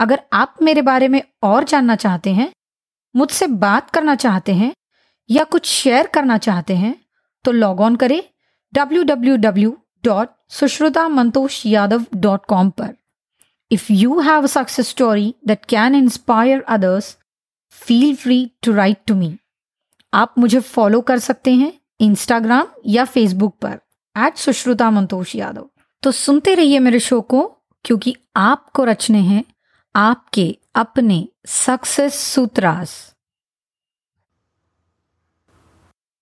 अगर 0.00 0.22
आप 0.32 0.56
मेरे 0.62 0.82
बारे 0.82 1.08
में 1.08 1.22
और 1.42 1.64
जानना 1.64 1.96
चाहते 1.96 2.30
हैं, 2.30 2.50
मुझसे 3.14 3.46
बात 3.46 3.90
करना 3.90 4.14
चाहते 4.14 4.54
हैं 4.54 4.72
या 5.30 5.44
कुछ 5.44 5.66
शेयर 5.66 6.06
करना 6.06 6.38
चाहते 6.38 6.76
हैं 6.76 6.94
तो 7.44 7.52
लॉग 7.52 7.80
ऑन 7.80 7.96
करें 7.96 8.22
W 8.72 9.02
W 9.02 9.36
W 9.36 9.76
dot 10.04 10.28
Sushruta 10.48 11.08
Mantosh 11.08 11.66
Yadav 11.66 12.04
dot 12.14 12.40
com 12.48 12.70
पर। 12.70 12.94
If 13.72 13.86
you 13.90 14.20
have 14.20 14.42
a 14.42 14.46
success 14.46 14.88
story 14.88 15.34
that 15.46 15.64
can 15.64 15.94
inspire 15.94 16.62
others 16.62 17.18
feel 17.70 18.16
free 18.16 18.50
to 18.62 18.72
write 18.72 18.98
to 19.06 19.14
me 19.14 19.38
आप 20.14 20.34
मुझे 20.38 20.60
फॉलो 20.60 21.00
कर 21.00 21.18
सकते 21.18 21.54
हैं 21.54 21.72
इंस्टाग्राम 22.00 22.66
या 22.86 23.04
फेसबुक 23.04 23.56
पर 23.62 23.80
एट 24.18 24.36
सुश्रुता 24.36 24.90
मंतोष 24.90 25.36
यादव 25.36 25.70
तो 26.02 26.10
सुनते 26.10 26.54
रहिए 26.54 26.78
मेरे 26.78 27.00
शो 27.00 27.20
को, 27.20 27.56
क्योंकि 27.84 28.16
आपको 28.36 28.84
रचने 28.84 29.18
हैं 29.18 29.44
आपके 29.96 30.58
अपने 30.74 31.28
सक्सेस 31.46 32.14
सूत्रास 32.14 33.09